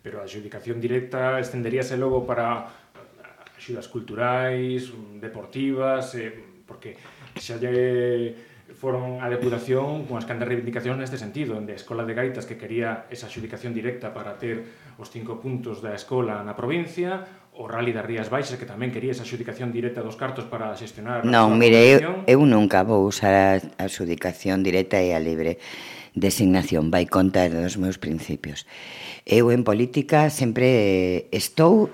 Pero 0.02 0.18
a 0.18 0.26
adjudicación 0.26 0.82
directa 0.82 1.38
estenderíase 1.38 1.96
logo 1.96 2.26
para 2.26 2.82
axudas 3.54 3.86
culturais, 3.86 4.90
deportivas, 5.22 6.14
eh, 6.18 6.34
porque 6.66 6.98
xa 7.38 7.62
lle 7.62 8.51
foron 8.74 9.20
a 9.20 9.28
deputación 9.28 10.08
as 10.16 10.24
cantas 10.24 10.48
reivindicacións 10.48 10.98
neste 10.98 11.20
sentido, 11.20 11.60
de 11.60 11.72
a 11.72 11.78
Escola 11.78 12.08
de 12.08 12.16
Gaitas 12.16 12.48
que 12.48 12.56
quería 12.56 13.06
esa 13.12 13.28
xudicación 13.28 13.76
directa 13.76 14.10
para 14.16 14.40
ter 14.40 14.64
os 14.98 15.12
cinco 15.12 15.38
puntos 15.38 15.84
da 15.84 15.92
escola 15.92 16.40
na 16.42 16.56
provincia, 16.56 17.24
o 17.52 17.68
Rally 17.68 17.92
das 17.92 18.08
Rías 18.08 18.32
Baixas 18.32 18.56
que 18.56 18.64
tamén 18.64 18.88
quería 18.88 19.12
esa 19.12 19.28
xudicación 19.28 19.68
directa 19.70 20.00
dos 20.00 20.16
cartos 20.16 20.48
para 20.48 20.72
xestionar 20.72 21.20
Non, 21.22 21.54
mire, 21.60 21.76
eu, 22.00 22.24
eu 22.24 22.40
nunca 22.48 22.80
vou 22.80 23.04
usar 23.04 23.32
a, 23.32 23.48
a 23.60 23.86
xudicación 23.92 24.64
directa 24.64 24.96
e 25.04 25.12
a 25.12 25.20
libre 25.20 25.60
designación, 26.16 26.92
vai 26.92 27.08
conta 27.08 27.48
dos 27.48 27.76
meus 27.80 27.96
principios. 27.96 28.64
Eu 29.24 29.52
en 29.52 29.64
política 29.64 30.28
sempre 30.28 31.28
estou 31.32 31.92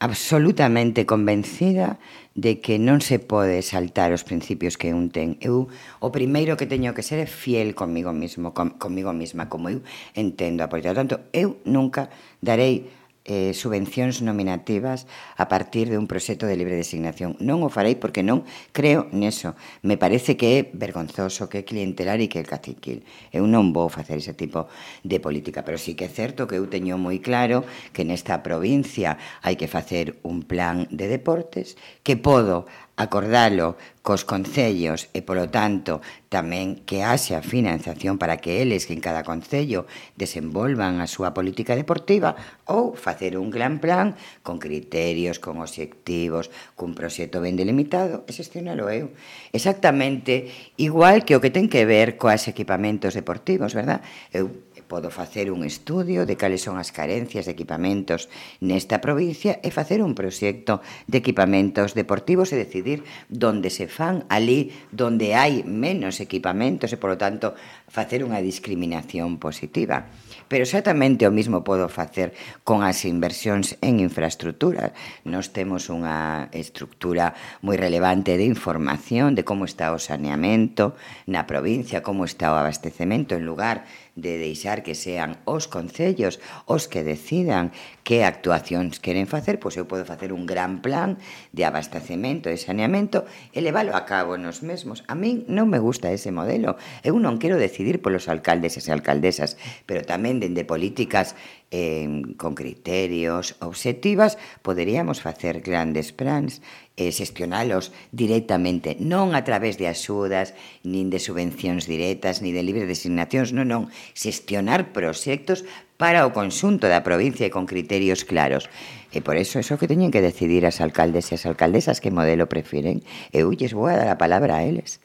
absolutamente 0.00 1.08
convencida 1.08 1.96
de 2.34 2.58
que 2.58 2.82
non 2.82 2.98
se 2.98 3.22
pode 3.22 3.62
saltar 3.62 4.10
os 4.10 4.26
principios 4.26 4.74
que 4.74 4.90
un 4.90 5.14
ten. 5.14 5.38
Eu 5.38 5.70
o 6.02 6.10
primeiro 6.10 6.58
que 6.58 6.66
teño 6.66 6.90
que 6.90 7.06
ser 7.06 7.22
é 7.22 7.30
fiel 7.30 7.78
comigo 7.78 8.10
mismo, 8.10 8.50
com, 8.50 8.74
comigo 8.74 9.14
mesma, 9.14 9.46
como 9.46 9.70
eu 9.70 9.86
entendo 10.18 10.66
a 10.66 10.68
política. 10.68 10.94
Por 10.94 11.00
tanto, 11.06 11.16
eu 11.30 11.62
nunca 11.62 12.10
darei 12.42 12.90
eh, 13.24 13.56
subvencións 13.56 14.20
nominativas 14.20 15.08
a 15.40 15.48
partir 15.48 15.88
de 15.88 15.96
un 15.96 16.04
proxecto 16.04 16.44
de 16.44 16.60
libre 16.60 16.76
designación. 16.76 17.40
Non 17.40 17.64
o 17.64 17.72
farei 17.72 17.96
porque 17.96 18.20
non 18.20 18.44
creo 18.76 19.08
neso. 19.16 19.56
Me 19.80 19.96
parece 19.96 20.36
que 20.36 20.60
é 20.60 20.68
vergonzoso, 20.68 21.48
que 21.48 21.64
é 21.64 21.68
clientelar 21.68 22.20
e 22.20 22.28
que 22.28 22.40
é 22.40 22.44
caciquil. 22.44 23.00
Eu 23.32 23.48
non 23.48 23.72
vou 23.72 23.88
facer 23.88 24.20
ese 24.20 24.36
tipo 24.36 24.68
de 25.00 25.18
política, 25.24 25.64
pero 25.64 25.80
sí 25.80 25.96
que 25.96 26.04
é 26.06 26.12
certo 26.12 26.44
que 26.44 26.60
eu 26.60 26.68
teño 26.68 27.00
moi 27.00 27.18
claro 27.24 27.64
que 27.96 28.04
nesta 28.04 28.44
provincia 28.44 29.16
hai 29.40 29.56
que 29.56 29.72
facer 29.72 30.20
un 30.20 30.44
plan 30.44 30.84
de 30.92 31.08
deportes 31.08 31.80
que 32.04 32.20
podo 32.20 32.68
acordalo 32.96 33.74
cos 34.04 34.28
concellos 34.28 35.08
e, 35.16 35.24
polo 35.24 35.48
tanto, 35.48 36.04
tamén 36.28 36.84
que 36.84 37.00
haxa 37.00 37.40
financiación 37.40 38.20
para 38.20 38.36
que 38.36 38.60
eles 38.60 38.84
que 38.84 38.92
en 38.92 39.00
cada 39.00 39.24
concello 39.24 39.88
desenvolvan 40.20 41.00
a 41.00 41.08
súa 41.08 41.32
política 41.32 41.72
deportiva 41.72 42.36
ou 42.68 42.92
facer 42.92 43.40
un 43.40 43.48
gran 43.48 43.80
plan 43.80 44.12
con 44.44 44.60
criterios, 44.60 45.40
con 45.40 45.56
obxectivos, 45.56 46.52
cun 46.76 46.92
proxecto 46.92 47.40
ben 47.40 47.56
delimitado, 47.56 48.28
e 48.28 48.36
xestionalo 48.36 48.92
eu. 48.92 49.16
Exactamente 49.56 50.52
igual 50.76 51.24
que 51.24 51.32
o 51.32 51.40
que 51.40 51.48
ten 51.48 51.72
que 51.72 51.88
ver 51.88 52.20
coas 52.20 52.44
equipamentos 52.44 53.16
deportivos, 53.16 53.72
verdad? 53.72 54.04
Eu 54.36 54.52
Podo 54.84 55.10
facer 55.10 55.50
un 55.50 55.64
estudio 55.64 56.26
de 56.28 56.36
cales 56.36 56.60
son 56.60 56.76
as 56.76 56.92
carencias 56.92 57.48
de 57.48 57.56
equipamentos 57.56 58.28
nesta 58.60 59.00
provincia 59.00 59.56
e 59.64 59.72
facer 59.72 60.04
un 60.04 60.12
proxecto 60.12 60.84
de 61.08 61.18
equipamentos 61.24 61.96
deportivos 61.96 62.52
e 62.52 62.60
decidir 62.60 63.00
donde 63.32 63.72
se 63.72 63.88
fan 63.88 64.28
ali 64.28 64.76
donde 64.92 65.32
hai 65.32 65.64
menos 65.64 66.20
equipamentos 66.20 66.92
e, 66.92 67.00
polo 67.00 67.16
tanto, 67.16 67.56
facer 67.88 68.20
unha 68.20 68.44
discriminación 68.44 69.40
positiva. 69.40 70.12
Pero 70.52 70.68
exactamente 70.68 71.24
o 71.24 71.32
mismo 71.32 71.64
podo 71.64 71.88
facer 71.88 72.36
con 72.62 72.84
as 72.84 73.08
inversións 73.08 73.80
en 73.80 74.04
infraestructura. 74.04 74.92
Nos 75.24 75.56
temos 75.56 75.88
unha 75.88 76.52
estructura 76.52 77.32
moi 77.64 77.80
relevante 77.80 78.36
de 78.36 78.44
información 78.44 79.32
de 79.32 79.48
como 79.48 79.64
está 79.64 79.96
o 79.96 79.98
saneamento 79.98 80.92
na 81.24 81.48
provincia, 81.48 82.04
como 82.04 82.28
está 82.28 82.52
o 82.52 82.60
abastecemento 82.60 83.32
en 83.32 83.48
lugar 83.48 83.88
de 84.14 84.38
deixar 84.38 84.86
que 84.86 84.94
sean 84.94 85.42
os 85.44 85.66
concellos 85.66 86.38
os 86.70 86.86
que 86.86 87.02
decidan 87.02 87.74
que 88.06 88.22
actuacións 88.22 89.02
queren 89.02 89.26
facer, 89.26 89.58
pois 89.58 89.74
eu 89.74 89.90
podo 89.90 90.06
facer 90.06 90.30
un 90.30 90.46
gran 90.46 90.78
plan 90.78 91.18
de 91.50 91.66
abastecemento 91.66 92.46
e 92.46 92.56
saneamento 92.56 93.26
e 93.50 93.58
leválo 93.58 93.98
a 93.98 94.06
cabo 94.06 94.38
nos 94.38 94.62
mesmos. 94.62 95.02
A 95.10 95.18
min 95.18 95.42
non 95.50 95.66
me 95.66 95.82
gusta 95.82 96.14
ese 96.14 96.30
modelo. 96.30 96.78
Eu 97.02 97.18
non 97.18 97.42
quero 97.42 97.58
decidir 97.58 97.98
polos 97.98 98.30
alcaldes 98.30 98.78
e 98.78 98.82
alcaldesas, 98.94 99.58
pero 99.88 100.06
tamén 100.06 100.38
dende 100.38 100.62
políticas 100.62 101.34
eh, 101.70 102.06
con 102.36 102.54
criterios 102.54 103.56
objetivas, 103.60 104.38
poderíamos 104.62 105.20
facer 105.20 105.60
grandes 105.60 106.12
plans 106.12 106.62
e 106.94 107.10
xestionalos 107.10 107.90
directamente, 108.14 108.94
non 109.02 109.34
a 109.34 109.42
través 109.42 109.74
de 109.80 109.90
axudas, 109.90 110.54
nin 110.86 111.10
de 111.10 111.18
subvencións 111.18 111.90
directas, 111.90 112.38
ni 112.38 112.54
de 112.54 112.62
libre 112.62 112.86
designacións, 112.86 113.50
non, 113.50 113.66
non, 113.66 113.82
xestionar 114.14 114.94
proxectos 114.94 115.66
para 115.98 116.26
o 116.26 116.34
conxunto 116.34 116.86
da 116.86 117.02
provincia 117.02 117.46
e 117.46 117.54
con 117.54 117.66
criterios 117.66 118.22
claros. 118.22 118.70
E 119.14 119.22
por 119.22 119.38
eso 119.38 119.62
eso 119.62 119.78
que 119.78 119.90
teñen 119.90 120.10
que 120.10 120.22
decidir 120.22 120.66
as 120.66 120.82
alcaldes 120.82 121.30
e 121.30 121.38
as 121.38 121.46
alcaldesas 121.46 122.02
que 122.02 122.14
modelo 122.14 122.50
prefiren. 122.50 123.02
Eu 123.30 123.50
lles 123.54 123.74
vou 123.74 123.86
a 123.86 123.98
dar 123.98 124.10
a 124.10 124.18
palabra 124.18 124.58
a 124.58 124.66
eles. 124.66 124.98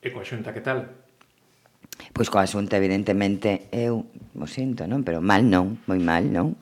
E 0.00 0.08
coa 0.08 0.24
xunta, 0.24 0.56
que 0.56 0.64
tal? 0.64 1.09
Pois 2.12 2.28
coa 2.32 2.48
Xunta, 2.48 2.76
evidentemente, 2.80 3.68
eu 3.70 4.08
o 4.36 4.46
sinto, 4.46 4.88
non? 4.88 5.04
Pero 5.04 5.20
mal 5.20 5.44
non, 5.44 5.80
moi 5.84 6.00
mal, 6.00 6.28
non? 6.28 6.56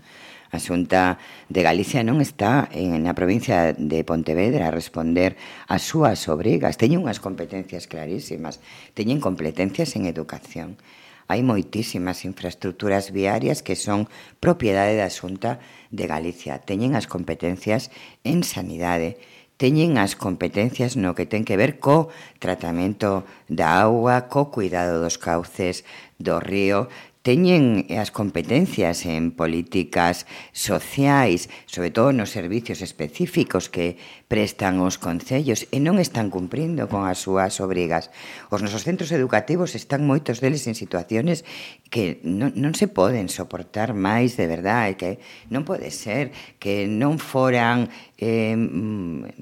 A 0.51 0.59
Xunta 0.59 1.21
de 1.53 1.61
Galicia 1.61 2.01
non 2.01 2.25
está 2.25 2.73
en, 2.73 2.97
na 3.05 3.13
provincia 3.13 3.77
de 3.77 4.01
Pontevedra 4.01 4.69
a 4.69 4.75
responder 4.75 5.37
ás 5.69 5.85
súas 5.85 6.25
obrigas. 6.33 6.81
Teñen 6.81 7.05
unhas 7.05 7.21
competencias 7.21 7.85
clarísimas. 7.85 8.65
Teñen 8.97 9.21
competencias 9.21 9.93
en 9.93 10.09
educación. 10.09 10.81
Hai 11.29 11.45
moitísimas 11.45 12.25
infraestructuras 12.25 13.13
viarias 13.13 13.61
que 13.61 13.77
son 13.77 14.09
propiedade 14.41 14.97
da 14.97 15.13
Xunta 15.13 15.61
de 15.93 16.09
Galicia. 16.09 16.65
Teñen 16.65 16.97
as 16.97 17.05
competencias 17.05 17.93
en 18.25 18.41
sanidade 18.41 19.21
teñen 19.59 19.99
as 19.99 20.15
competencias 20.15 20.95
no 20.95 21.19
que 21.19 21.27
ten 21.27 21.43
que 21.43 21.59
ver 21.59 21.83
co 21.83 22.09
tratamento 22.39 23.27
da 23.51 23.83
agua, 23.83 24.31
co 24.31 24.55
cuidado 24.55 25.03
dos 25.03 25.19
cauces 25.19 25.83
do 26.17 26.39
río, 26.39 26.87
teñen 27.29 27.85
as 27.93 28.09
competencias 28.09 29.05
en 29.05 29.37
políticas 29.37 30.25
sociais, 30.57 31.53
sobre 31.69 31.93
todo 31.93 32.17
nos 32.17 32.33
servicios 32.33 32.81
específicos 32.81 33.69
que 33.69 34.01
prestan 34.33 34.81
os 34.81 34.97
concellos 34.97 35.69
e 35.69 35.77
non 35.77 36.01
están 36.01 36.33
cumprindo 36.33 36.89
con 36.89 37.05
as 37.05 37.21
súas 37.21 37.61
obrigas. 37.61 38.09
Os 38.49 38.65
nosos 38.65 38.89
centros 38.89 39.13
educativos 39.13 39.77
están 39.77 40.09
moitos 40.09 40.41
deles 40.41 40.65
en 40.65 40.73
situaciones 40.73 41.45
que 41.93 42.17
non, 42.25 42.57
non 42.57 42.73
se 42.73 42.89
poden 42.89 43.29
soportar 43.29 43.93
máis 43.93 44.41
de 44.41 44.49
verdade, 44.49 44.97
que 44.97 45.21
non 45.53 45.69
pode 45.69 45.93
ser 45.93 46.33
que 46.57 46.89
non 46.89 47.21
foran 47.21 47.93
eh, 48.17 48.57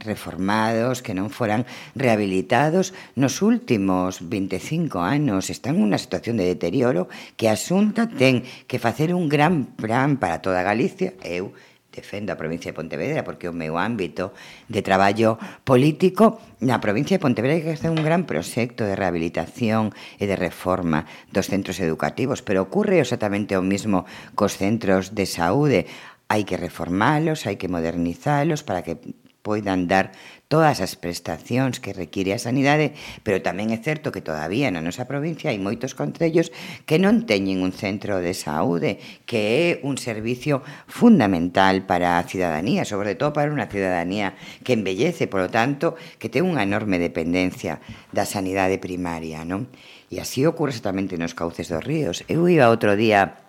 reformados, 0.03 1.07
que 1.07 1.15
non 1.15 1.31
foran 1.31 1.63
rehabilitados 1.95 2.99
nos 3.15 3.47
últimos 3.47 4.27
25 4.27 5.07
anos. 5.07 5.55
Están 5.55 5.79
en 5.79 5.95
unha 5.95 6.03
situación 6.03 6.35
de 6.35 6.51
deterioro 6.51 7.07
que 7.39 7.47
asume 7.47 7.76
Xunta 7.77 8.09
ten 8.09 8.41
que 8.65 8.81
facer 8.81 9.13
un 9.13 9.29
gran 9.29 9.77
plan 9.77 10.17
para 10.17 10.41
toda 10.41 10.65
Galicia, 10.65 11.13
eu 11.21 11.53
defendo 11.93 12.33
a 12.33 12.41
provincia 12.41 12.73
de 12.73 12.79
Pontevedra 12.81 13.21
porque 13.21 13.53
o 13.53 13.57
meu 13.57 13.77
ámbito 13.77 14.33
de 14.65 14.81
traballo 14.81 15.37
político 15.61 16.41
na 16.65 16.81
provincia 16.81 17.21
de 17.21 17.25
Pontevedra 17.29 17.61
que 17.61 17.77
está 17.77 17.93
un 17.93 18.01
gran 18.01 18.25
proxecto 18.25 18.89
de 18.89 18.97
rehabilitación 18.97 19.93
e 20.17 20.25
de 20.25 20.41
reforma 20.41 21.05
dos 21.29 21.53
centros 21.53 21.77
educativos, 21.77 22.41
pero 22.41 22.65
ocurre 22.65 22.97
exactamente 22.97 23.61
o 23.61 23.65
mismo 23.65 24.09
cos 24.33 24.57
centros 24.57 25.13
de 25.13 25.29
saúde. 25.29 25.85
Hai 26.33 26.49
que 26.49 26.57
reformalos, 26.57 27.45
hai 27.45 27.61
que 27.61 27.69
modernizalos 27.69 28.65
para 28.65 28.81
que 28.81 28.97
poidan 29.45 29.85
dar 29.85 30.17
todas 30.49 30.79
as 30.79 30.95
prestacións 30.95 31.83
que 31.83 31.91
require 31.91 32.31
a 32.31 32.39
sanidade, 32.39 32.95
pero 33.27 33.43
tamén 33.43 33.75
é 33.75 33.79
certo 33.83 34.15
que 34.15 34.23
todavía 34.23 34.71
na 34.71 34.79
nosa 34.79 35.11
provincia 35.11 35.51
hai 35.51 35.59
moitos 35.59 35.99
concellos 35.99 36.55
que 36.87 37.03
non 37.03 37.27
teñen 37.27 37.67
un 37.67 37.75
centro 37.75 38.23
de 38.23 38.31
saúde, 38.31 39.03
que 39.27 39.41
é 39.59 39.67
un 39.83 39.99
servicio 39.99 40.63
fundamental 40.87 41.83
para 41.83 42.23
a 42.23 42.27
cidadanía, 42.27 42.87
sobre 42.87 43.19
todo 43.19 43.35
para 43.35 43.51
unha 43.51 43.67
cidadanía 43.67 44.39
que 44.63 44.79
embellece, 44.79 45.27
polo 45.27 45.51
tanto, 45.51 45.99
que 46.23 46.31
ten 46.31 46.47
unha 46.47 46.63
enorme 46.63 47.03
dependencia 47.03 47.83
da 48.15 48.23
sanidade 48.23 48.79
primaria, 48.79 49.43
non? 49.43 49.67
E 50.07 50.23
así 50.23 50.47
ocorre 50.47 50.71
exactamente 50.71 51.19
nos 51.19 51.35
cauces 51.35 51.67
dos 51.67 51.83
ríos. 51.83 52.23
Eu 52.31 52.47
iba 52.47 52.71
outro 52.71 52.95
día 52.95 53.43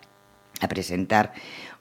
a 0.58 0.66
presentar 0.66 1.30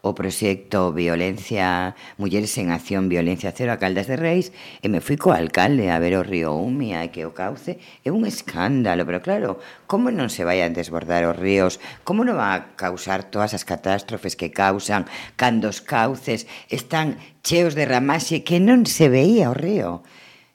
o 0.07 0.15
proxecto 0.15 0.95
Violencia 0.95 1.95
Mulleres 2.15 2.55
en 2.57 2.71
Acción 2.71 3.11
Violencia 3.11 3.51
Cero 3.51 3.75
a 3.75 3.77
Caldas 3.77 4.07
de 4.07 4.15
Reis 4.15 4.55
e 4.79 4.87
me 4.87 5.03
fui 5.03 5.19
co 5.19 5.35
alcalde 5.35 5.91
a 5.91 5.99
ver 5.99 6.15
o 6.15 6.23
río 6.23 6.55
Umia 6.55 7.03
e 7.03 7.11
que 7.11 7.27
o 7.27 7.35
cauce 7.35 7.77
é 8.01 8.09
un 8.09 8.23
escándalo, 8.23 9.03
pero 9.03 9.19
claro, 9.19 9.59
como 9.85 10.07
non 10.09 10.31
se 10.31 10.47
vai 10.47 10.63
a 10.63 10.71
desbordar 10.71 11.27
os 11.27 11.35
ríos, 11.35 11.83
como 12.07 12.23
non 12.23 12.39
va 12.39 12.55
a 12.55 12.63
causar 12.79 13.27
todas 13.27 13.51
as 13.51 13.67
catástrofes 13.67 14.39
que 14.39 14.55
causan 14.55 15.05
cando 15.35 15.67
os 15.67 15.83
cauces 15.83 16.47
están 16.71 17.19
cheos 17.43 17.75
de 17.75 17.83
ramaxe 17.83 18.47
que 18.47 18.63
non 18.63 18.87
se 18.87 19.11
veía 19.11 19.51
o 19.51 19.55
río 19.55 20.03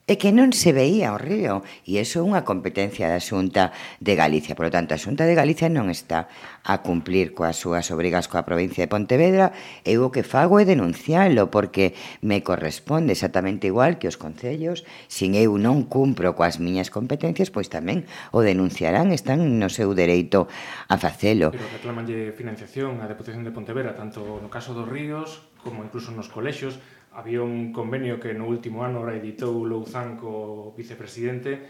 é 0.03 0.19
que 0.19 0.35
non 0.35 0.51
se 0.51 0.75
veía 0.75 1.15
o 1.15 1.19
río 1.19 1.63
e 1.87 1.95
iso 1.95 2.19
é 2.19 2.23
unha 2.27 2.43
competencia 2.43 3.07
da 3.07 3.23
Xunta 3.23 3.71
de 4.03 4.19
Galicia. 4.19 4.51
Por 4.51 4.67
lo 4.67 4.73
tanto, 4.75 4.91
a 4.91 4.99
Xunta 4.99 5.23
de 5.23 5.31
Galicia 5.31 5.71
non 5.71 5.87
está 5.87 6.27
a 6.67 6.83
cumplir 6.83 7.31
coas 7.31 7.55
súas 7.55 7.87
obrigas 7.87 8.27
coa 8.27 8.43
provincia 8.43 8.83
de 8.83 8.91
Pontevedra. 8.91 9.55
E 9.87 9.95
o 9.95 10.11
que 10.11 10.27
fago 10.27 10.59
é 10.59 10.67
denunciálo 10.67 11.47
porque 11.47 11.95
me 12.19 12.43
corresponde 12.43 13.15
exactamente 13.15 13.71
igual 13.71 13.95
que 13.95 14.11
os 14.11 14.19
concellos. 14.19 14.83
Sin 15.07 15.39
eu 15.39 15.55
non 15.55 15.87
cumpro 15.87 16.35
coas 16.35 16.59
miñas 16.59 16.91
competencias 16.91 17.47
pois 17.47 17.71
tamén 17.71 18.03
o 18.35 18.43
denunciarán 18.43 19.15
están 19.15 19.39
no 19.55 19.71
seu 19.71 19.95
dereito 19.95 20.51
a 20.91 20.99
facelo. 20.99 21.55
Pero 21.55 21.71
reclamanlle 21.71 22.35
financiación 22.35 22.99
á 22.99 23.07
Deputación 23.07 23.47
de 23.47 23.55
Pontevedra 23.55 23.95
tanto 23.95 24.43
no 24.43 24.51
caso 24.51 24.75
dos 24.75 24.83
ríos 24.83 25.47
como 25.63 25.79
incluso 25.79 26.11
nos 26.11 26.27
colexios. 26.27 26.75
Había 27.13 27.41
un 27.41 27.71
convenio 27.71 28.19
que 28.19 28.33
no 28.33 28.49
último 28.49 28.81
ano 28.81 29.05
ora 29.05 29.13
editou 29.13 29.61
Louzán 29.61 30.17
co 30.17 30.73
vicepresidente 30.73 31.61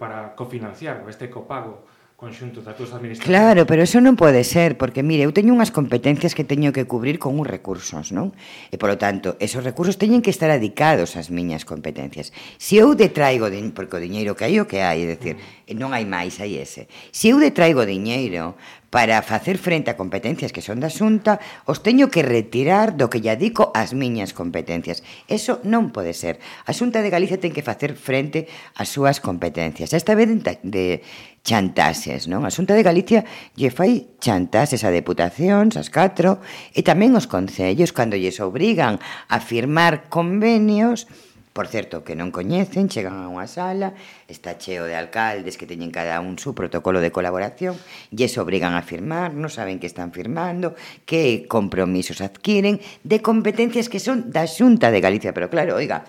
para 0.00 0.32
cofinanciar 0.32 1.04
este 1.08 1.28
copago 1.28 1.84
conxunto 2.16 2.64
das 2.64 2.72
túas 2.80 2.96
administracións. 2.96 3.28
Claro, 3.28 3.68
pero 3.68 3.84
eso 3.84 4.00
non 4.00 4.16
pode 4.16 4.40
ser, 4.40 4.80
porque 4.80 5.04
mire, 5.04 5.28
eu 5.28 5.36
teño 5.36 5.52
unhas 5.52 5.68
competencias 5.68 6.32
que 6.32 6.48
teño 6.48 6.72
que 6.72 6.88
cubrir 6.88 7.20
con 7.20 7.36
uns 7.36 7.44
recursos, 7.44 8.08
non? 8.08 8.32
E 8.72 8.80
polo 8.80 8.96
tanto, 8.96 9.36
esos 9.36 9.60
recursos 9.60 10.00
teñen 10.00 10.24
que 10.24 10.32
estar 10.32 10.48
adicados 10.48 11.20
ás 11.20 11.28
miñas 11.28 11.68
competencias. 11.68 12.32
Se 12.56 12.80
eu 12.80 12.96
detraigo, 12.96 13.52
de, 13.52 13.60
porque 13.76 14.00
o 14.00 14.02
diñeiro 14.02 14.32
que 14.32 14.48
hai 14.48 14.56
o 14.56 14.64
que 14.64 14.80
hai, 14.80 15.04
é 15.04 15.12
dicir, 15.12 15.36
mm. 15.36 15.76
non 15.76 15.92
hai 15.92 16.08
máis, 16.08 16.40
hai 16.40 16.56
ese. 16.56 16.88
Se 17.12 17.28
eu 17.28 17.36
detraigo 17.36 17.84
diñeiro 17.84 18.56
para 18.90 19.20
facer 19.22 19.58
frente 19.58 19.90
a 19.90 19.98
competencias 19.98 20.54
que 20.54 20.62
son 20.62 20.78
da 20.78 20.92
Xunta, 20.92 21.42
os 21.66 21.82
teño 21.82 22.08
que 22.08 22.22
retirar 22.22 22.94
do 22.94 23.10
que 23.10 23.18
lla 23.20 23.34
dico 23.34 23.74
as 23.74 23.92
miñas 23.92 24.30
competencias. 24.32 25.02
Eso 25.26 25.58
non 25.66 25.90
pode 25.90 26.14
ser. 26.14 26.38
A 26.64 26.72
Xunta 26.72 27.02
de 27.02 27.10
Galicia 27.10 27.40
ten 27.42 27.50
que 27.50 27.66
facer 27.66 27.98
frente 27.98 28.46
ás 28.78 28.88
súas 28.92 29.18
competencias. 29.18 29.90
Esta 29.90 30.14
vez 30.14 30.30
de 30.62 31.02
chantaxes, 31.46 32.26
non? 32.30 32.46
A 32.46 32.50
Xunta 32.50 32.74
de 32.74 32.86
Galicia 32.86 33.26
lle 33.58 33.74
fai 33.74 34.06
chantaxes 34.22 34.82
a 34.86 34.94
deputacións, 34.94 35.74
as 35.78 35.90
catro, 35.90 36.42
e 36.74 36.82
tamén 36.82 37.14
os 37.18 37.30
concellos, 37.30 37.90
cando 37.94 38.18
lles 38.18 38.38
obrigan 38.42 39.02
a 39.30 39.38
firmar 39.42 40.10
convenios 40.10 41.06
Por 41.56 41.72
certo, 41.72 42.04
que 42.04 42.12
non 42.12 42.28
coñecen, 42.28 42.92
chegan 42.92 43.16
a 43.16 43.32
unha 43.32 43.48
sala, 43.48 43.96
está 44.28 44.60
cheo 44.60 44.84
de 44.84 44.92
alcaldes 44.92 45.56
que 45.56 45.64
teñen 45.64 45.88
cada 45.88 46.20
un 46.20 46.36
su 46.36 46.52
protocolo 46.52 47.00
de 47.00 47.08
colaboración, 47.08 47.80
e 48.12 48.28
se 48.28 48.44
obrigan 48.44 48.76
a 48.76 48.84
firmar, 48.84 49.32
non 49.32 49.48
saben 49.48 49.80
que 49.80 49.88
están 49.88 50.12
firmando, 50.12 50.76
que 51.08 51.48
compromisos 51.48 52.20
adquiren, 52.20 52.76
de 53.08 53.24
competencias 53.24 53.88
que 53.88 54.04
son 54.04 54.28
da 54.28 54.44
Xunta 54.44 54.92
de 54.92 55.00
Galicia. 55.00 55.32
Pero 55.32 55.48
claro, 55.48 55.80
oiga, 55.80 56.04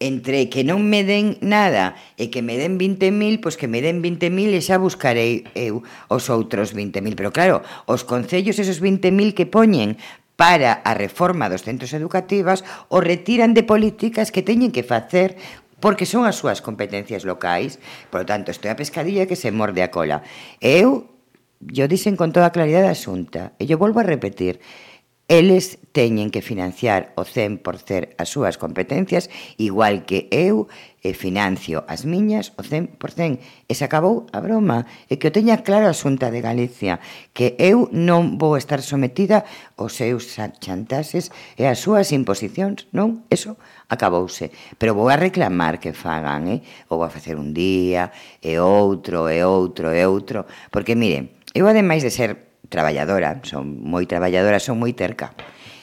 entre 0.00 0.48
que 0.48 0.64
non 0.64 0.84
me 0.84 1.04
den 1.04 1.36
nada 1.44 1.96
e 2.16 2.32
que 2.32 2.40
me 2.40 2.56
den 2.56 2.80
20.000, 2.80 3.44
pois 3.44 3.60
que 3.60 3.68
me 3.68 3.84
den 3.84 4.00
20.000 4.00 4.56
e 4.56 4.60
xa 4.64 4.80
buscarei 4.80 5.44
eu 5.52 5.84
os 6.08 6.32
outros 6.32 6.72
20.000. 6.72 7.16
Pero 7.20 7.36
claro, 7.36 7.60
os 7.84 8.00
concellos 8.04 8.56
esos 8.56 8.80
20.000 8.80 9.36
que 9.36 9.44
poñen 9.44 10.00
para 10.36 10.84
a 10.84 10.92
reforma 10.92 11.48
dos 11.48 11.64
centros 11.64 11.96
educativas 11.96 12.62
o 12.92 13.00
retiran 13.00 13.56
de 13.56 13.64
políticas 13.64 14.30
que 14.30 14.44
teñen 14.44 14.72
que 14.72 14.84
facer 14.84 15.36
porque 15.80 16.08
son 16.08 16.24
as 16.24 16.36
súas 16.40 16.64
competencias 16.64 17.24
locais. 17.24 17.80
Por 18.08 18.24
lo 18.24 18.28
tanto, 18.28 18.52
isto 18.52 18.68
é 18.68 18.72
a 18.72 18.80
pescadilla 18.80 19.28
que 19.28 19.36
se 19.36 19.52
morde 19.52 19.84
a 19.84 19.92
cola. 19.92 20.24
Eu, 20.60 21.08
yo 21.60 21.88
dixen 21.88 22.16
con 22.16 22.32
toda 22.32 22.52
claridade 22.52 22.88
a 22.88 22.96
xunta, 22.96 23.56
e 23.60 23.68
yo 23.68 23.76
volvo 23.76 24.00
a 24.00 24.08
repetir, 24.08 24.60
Eles 25.28 25.82
teñen 25.90 26.30
que 26.30 26.38
financiar 26.38 27.10
o 27.18 27.26
100% 27.26 28.14
as 28.14 28.30
súas 28.30 28.54
competencias, 28.62 29.26
igual 29.58 30.06
que 30.06 30.30
eu 30.30 30.70
e 31.02 31.18
financio 31.18 31.82
as 31.90 32.06
miñas 32.06 32.54
o 32.54 32.62
100%. 32.62 33.42
E 33.66 33.72
se 33.74 33.82
acabou 33.82 34.30
a 34.30 34.38
broma, 34.38 34.86
e 35.10 35.18
que 35.18 35.26
o 35.26 35.34
teña 35.34 35.66
claro 35.66 35.90
a 35.90 35.98
Xunta 35.98 36.30
de 36.30 36.38
Galicia, 36.38 37.02
que 37.34 37.58
eu 37.58 37.90
non 37.90 38.38
vou 38.38 38.54
estar 38.54 38.78
sometida 38.86 39.42
aos 39.74 39.98
seus 39.98 40.30
chantases 40.62 41.34
e 41.58 41.66
ás 41.66 41.82
súas 41.82 42.14
imposicións, 42.14 42.86
non? 42.94 43.26
Eso 43.26 43.58
acabouse. 43.90 44.54
Pero 44.78 44.94
vou 44.94 45.10
a 45.10 45.18
reclamar 45.18 45.82
que 45.82 45.90
fagan, 45.90 46.46
eh? 46.46 46.62
Ou 46.86 47.02
a 47.02 47.10
facer 47.10 47.34
un 47.34 47.50
día, 47.50 48.14
e 48.38 48.62
outro, 48.62 49.26
e 49.26 49.42
outro, 49.42 49.90
e 49.90 50.06
outro, 50.06 50.46
porque 50.70 50.94
miren, 50.94 51.34
eu 51.50 51.66
ademais 51.66 52.06
de 52.06 52.14
ser 52.14 52.46
traballadora, 52.68 53.40
son 53.46 53.80
moi 53.84 54.04
traballadora, 54.04 54.58
son 54.58 54.76
moi 54.80 54.92
terca. 54.92 55.32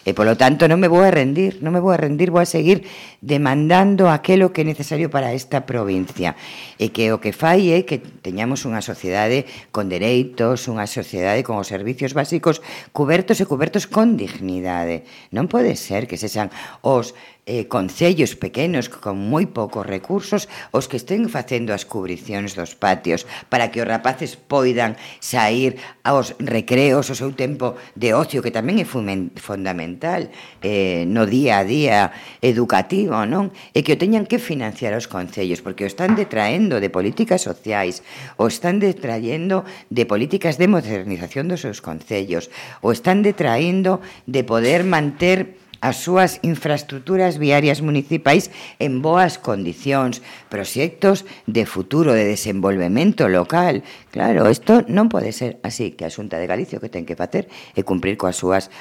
E 0.03 0.11
polo 0.11 0.35
tanto 0.35 0.67
non 0.67 0.83
me 0.83 0.91
vou 0.91 0.99
a 0.99 1.15
rendir, 1.15 1.63
non 1.63 1.71
me 1.71 1.79
vou 1.79 1.95
a 1.95 1.99
rendir, 1.99 2.27
vou 2.27 2.43
a 2.43 2.49
seguir 2.49 2.83
demandando 3.23 4.11
aquelo 4.11 4.51
que 4.51 4.67
é 4.67 4.67
necesario 4.67 5.07
para 5.07 5.31
esta 5.31 5.63
provincia. 5.63 6.35
E 6.75 6.91
que 6.91 7.15
o 7.15 7.23
que 7.23 7.31
fai 7.31 7.71
é 7.71 7.87
que 7.87 8.03
teñamos 8.03 8.67
unha 8.67 8.83
sociedade 8.83 9.47
con 9.71 9.87
dereitos, 9.87 10.67
unha 10.67 10.91
sociedade 10.91 11.47
con 11.47 11.55
os 11.55 11.71
servicios 11.71 12.11
básicos 12.11 12.59
cubertos 12.91 13.39
e 13.39 13.47
cubertos 13.47 13.87
con 13.87 14.19
dignidade. 14.19 15.07
Non 15.31 15.47
pode 15.47 15.79
ser 15.79 16.03
que 16.03 16.19
se 16.19 16.27
sean 16.27 16.51
os 16.83 17.15
eh, 17.45 17.67
concellos 17.67 18.35
pequenos 18.39 18.87
con 18.87 19.19
moi 19.19 19.51
poucos 19.51 19.83
recursos 19.83 20.47
os 20.71 20.87
que 20.87 20.95
estén 20.95 21.27
facendo 21.27 21.75
as 21.75 21.83
cubricións 21.83 22.55
dos 22.55 22.79
patios 22.79 23.27
para 23.51 23.67
que 23.67 23.83
os 23.83 23.87
rapaces 23.87 24.39
poidan 24.39 24.95
sair 25.19 25.75
aos 26.07 26.39
recreos 26.39 27.11
o 27.11 27.15
seu 27.19 27.35
tempo 27.35 27.75
de 27.99 28.15
ocio 28.15 28.39
que 28.39 28.55
tamén 28.55 28.79
é 28.79 28.87
fundamental 28.87 30.31
eh, 30.63 31.03
no 31.03 31.27
día 31.27 31.59
a 31.59 31.67
día 31.67 32.15
educativo 32.39 33.19
non? 33.27 33.51
E 33.75 33.83
que 33.83 33.99
o 33.99 33.99
teñan 33.99 34.23
que 34.23 34.39
financiar 34.39 34.95
os 34.95 35.11
concellos 35.11 35.59
porque 35.59 35.83
o 35.83 35.91
están 35.91 36.15
detraendo 36.15 36.79
de 36.79 36.87
políticas 36.87 37.43
sociais 37.43 38.07
o 38.39 38.47
están 38.47 38.79
detraendo 38.79 39.67
de 39.91 40.07
políticas 40.07 40.55
de 40.55 40.71
modernización 40.71 41.51
dos 41.51 41.67
seus 41.67 41.83
concellos 41.83 42.47
o 42.79 42.95
están 42.95 43.19
detraendo 43.19 43.99
de 44.31 44.47
poder 44.47 44.87
manter 44.87 45.59
as 45.83 45.99
súas 45.99 46.39
infraestructuras 46.47 47.35
viarias 47.35 47.83
municipais 47.83 48.47
en 48.79 49.03
boas 49.03 49.35
condicións, 49.35 50.23
proxectos 50.47 51.27
de 51.43 51.67
futuro 51.67 52.15
de 52.15 52.23
desenvolvemento 52.23 53.27
local. 53.27 53.83
Claro, 54.07 54.47
isto 54.47 54.87
non 54.87 55.11
pode 55.11 55.35
ser 55.35 55.59
así, 55.59 55.91
que 55.91 56.07
a 56.07 56.13
Xunta 56.13 56.39
de 56.39 56.47
Galicia 56.47 56.79
que 56.79 56.87
ten 56.87 57.03
que 57.03 57.19
facer 57.19 57.51
é 57.75 57.83
cumprir 57.83 58.15
coas 58.15 58.39
súas 58.39 58.71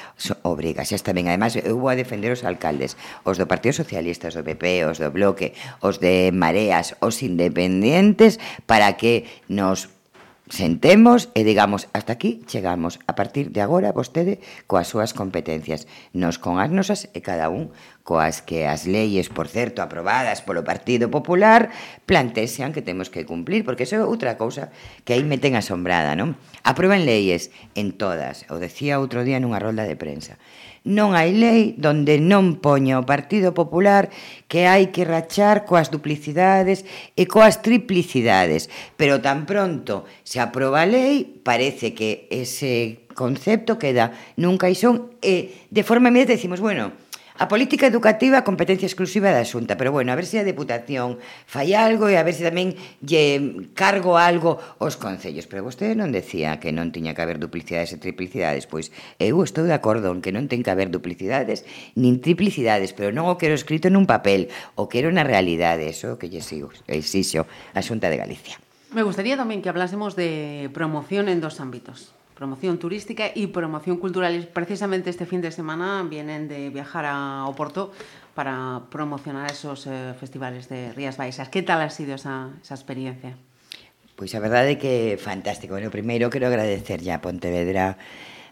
obrigas. 0.47 0.87
Xa 0.87 0.95
está 0.95 1.11
ben, 1.11 1.27
además, 1.27 1.59
eu 1.59 1.75
vou 1.75 1.91
a 1.91 1.99
defender 1.99 2.31
os 2.31 2.47
alcaldes, 2.47 2.95
os 3.27 3.35
do 3.35 3.51
Partido 3.51 3.75
Socialista, 3.75 4.31
os 4.31 4.39
do 4.39 4.47
PP, 4.47 4.87
os 4.87 5.03
do 5.03 5.11
Bloque, 5.11 5.51
os 5.83 5.99
de 5.99 6.31
Mareas, 6.31 6.95
os 7.03 7.19
independientes, 7.19 8.39
para 8.63 8.95
que 8.95 9.27
nos 9.51 9.91
sentemos 10.53 11.33
e 11.33 11.41
digamos 11.41 11.89
hasta 11.97 12.13
aquí 12.13 12.45
chegamos 12.45 13.01
a 13.09 13.17
partir 13.17 13.49
de 13.49 13.65
agora 13.65 13.89
vostede 13.89 14.37
coas 14.69 14.85
súas 14.85 15.09
competencias 15.17 15.89
nos 16.13 16.37
con 16.37 16.61
as 16.61 16.69
nosas 16.69 17.09
e 17.17 17.25
cada 17.25 17.49
un 17.49 17.73
coas 18.05 18.45
que 18.45 18.69
as 18.69 18.85
leyes, 18.85 19.33
por 19.33 19.49
certo, 19.49 19.81
aprobadas 19.81 20.45
polo 20.45 20.61
Partido 20.61 21.09
Popular 21.09 21.73
plantexan 22.05 22.69
que 22.69 22.85
temos 22.85 23.09
que 23.09 23.25
cumplir, 23.25 23.65
porque 23.65 23.89
iso 23.89 23.97
é 23.97 24.05
outra 24.05 24.37
cousa 24.37 24.69
que 25.09 25.17
aí 25.17 25.25
me 25.25 25.41
ten 25.41 25.57
asombrada, 25.57 26.13
non? 26.13 26.37
Aproban 26.61 27.01
leyes 27.01 27.49
en 27.73 27.97
todas, 27.97 28.45
o 28.53 28.61
decía 28.61 29.01
outro 29.01 29.25
día 29.25 29.41
nunha 29.41 29.57
rolda 29.57 29.89
de 29.89 29.97
prensa 29.97 30.37
Non 30.83 31.15
hai 31.15 31.31
lei 31.31 31.79
donde 31.79 32.19
non 32.19 32.59
poña 32.59 32.99
o 32.99 33.07
Partido 33.07 33.55
Popular 33.55 34.11
que 34.51 34.67
hai 34.67 34.91
que 34.91 35.07
rachar 35.07 35.63
coas 35.63 35.87
duplicidades 35.87 36.83
e 37.15 37.23
coas 37.23 37.63
triplicidades, 37.63 38.67
pero 38.99 39.23
tan 39.23 39.47
pronto 39.47 40.03
se 40.27 40.43
aproba 40.43 40.83
a 40.83 40.91
lei, 40.91 41.23
parece 41.39 41.95
que 41.95 42.27
ese 42.27 43.07
concepto 43.15 43.79
queda 43.79 44.11
nun 44.35 44.59
caixón 44.59 45.15
e 45.23 45.55
de 45.71 45.87
forma 45.87 46.11
inmediata 46.11 46.35
decimos, 46.35 46.59
bueno, 46.59 46.91
A 47.33 47.49
política 47.49 47.89
educativa, 47.89 48.45
competencia 48.45 48.85
exclusiva 48.85 49.33
da 49.33 49.41
Xunta, 49.41 49.73
pero 49.73 49.89
bueno, 49.89 50.13
a 50.13 50.15
ver 50.15 50.29
se 50.29 50.37
a 50.37 50.45
Deputación 50.45 51.17
fai 51.49 51.73
algo 51.73 52.05
e 52.05 52.13
a 52.13 52.21
ver 52.21 52.37
se 52.37 52.45
tamén 52.45 52.77
lle 53.01 53.73
cargo 53.73 54.21
algo 54.21 54.61
aos 54.77 55.01
concellos. 55.01 55.49
Pero 55.49 55.65
vostede 55.65 55.97
non 55.97 56.13
decía 56.13 56.61
que 56.61 56.69
non 56.69 56.93
tiña 56.93 57.17
que 57.17 57.25
haber 57.25 57.41
duplicidades 57.41 57.89
e 57.89 57.97
triplicidades, 57.97 58.69
pois 58.69 58.93
eu 59.17 59.41
estou 59.41 59.65
de 59.65 59.73
acordo 59.73 60.13
en 60.13 60.21
que 60.21 60.29
non 60.29 60.45
ten 60.45 60.61
que 60.61 60.69
haber 60.69 60.93
duplicidades 60.93 61.65
nin 61.97 62.21
triplicidades, 62.21 62.93
pero 62.93 63.09
non 63.09 63.25
o 63.25 63.41
quero 63.41 63.57
escrito 63.57 63.89
nun 63.89 64.05
papel, 64.05 64.53
o 64.77 64.85
quero 64.85 65.09
na 65.09 65.25
realidade, 65.25 65.89
eso 65.89 66.21
que 66.21 66.29
lle 66.29 66.45
sigo, 66.45 66.69
exixo 66.85 67.49
a 67.73 67.81
Xunta 67.81 68.13
de 68.13 68.21
Galicia. 68.21 68.61
Me 68.93 69.01
gustaría 69.01 69.33
tamén 69.33 69.65
que 69.65 69.73
hablásemos 69.73 70.13
de 70.13 70.69
promoción 70.69 71.25
en 71.33 71.41
dos 71.41 71.57
ámbitos 71.57 72.13
promoción 72.43 72.77
turística 72.77 73.31
y 73.33 73.47
promoción 73.47 73.95
cultural. 73.95 74.35
Y 74.35 74.41
precisamente 74.41 75.09
este 75.09 75.25
fin 75.25 75.39
de 75.39 75.49
semana 75.49 76.03
vienen 76.03 76.49
de 76.49 76.69
viajar 76.69 77.05
a 77.05 77.45
Oporto 77.47 77.93
para 78.35 78.81
promocionar 78.91 79.49
esos 79.49 79.87
eh, 79.87 80.13
festivales 80.19 80.67
de 80.67 80.91
Rías 80.91 81.15
Baixas. 81.15 81.47
¿Qué 81.47 81.63
tal 81.63 81.79
ha 81.79 81.89
sido 81.89 82.15
esa, 82.15 82.49
esa 82.61 82.75
experiencia? 82.75 83.37
Pois 84.17 84.35
a 84.35 84.43
verdade 84.43 84.75
é 84.75 84.77
que 84.77 85.15
fantástico. 85.15 85.71
Bueno, 85.79 85.87
primeiro 85.87 86.27
quero 86.27 86.51
agradecer 86.51 86.99
a 87.07 87.23
Pontevedra 87.23 87.95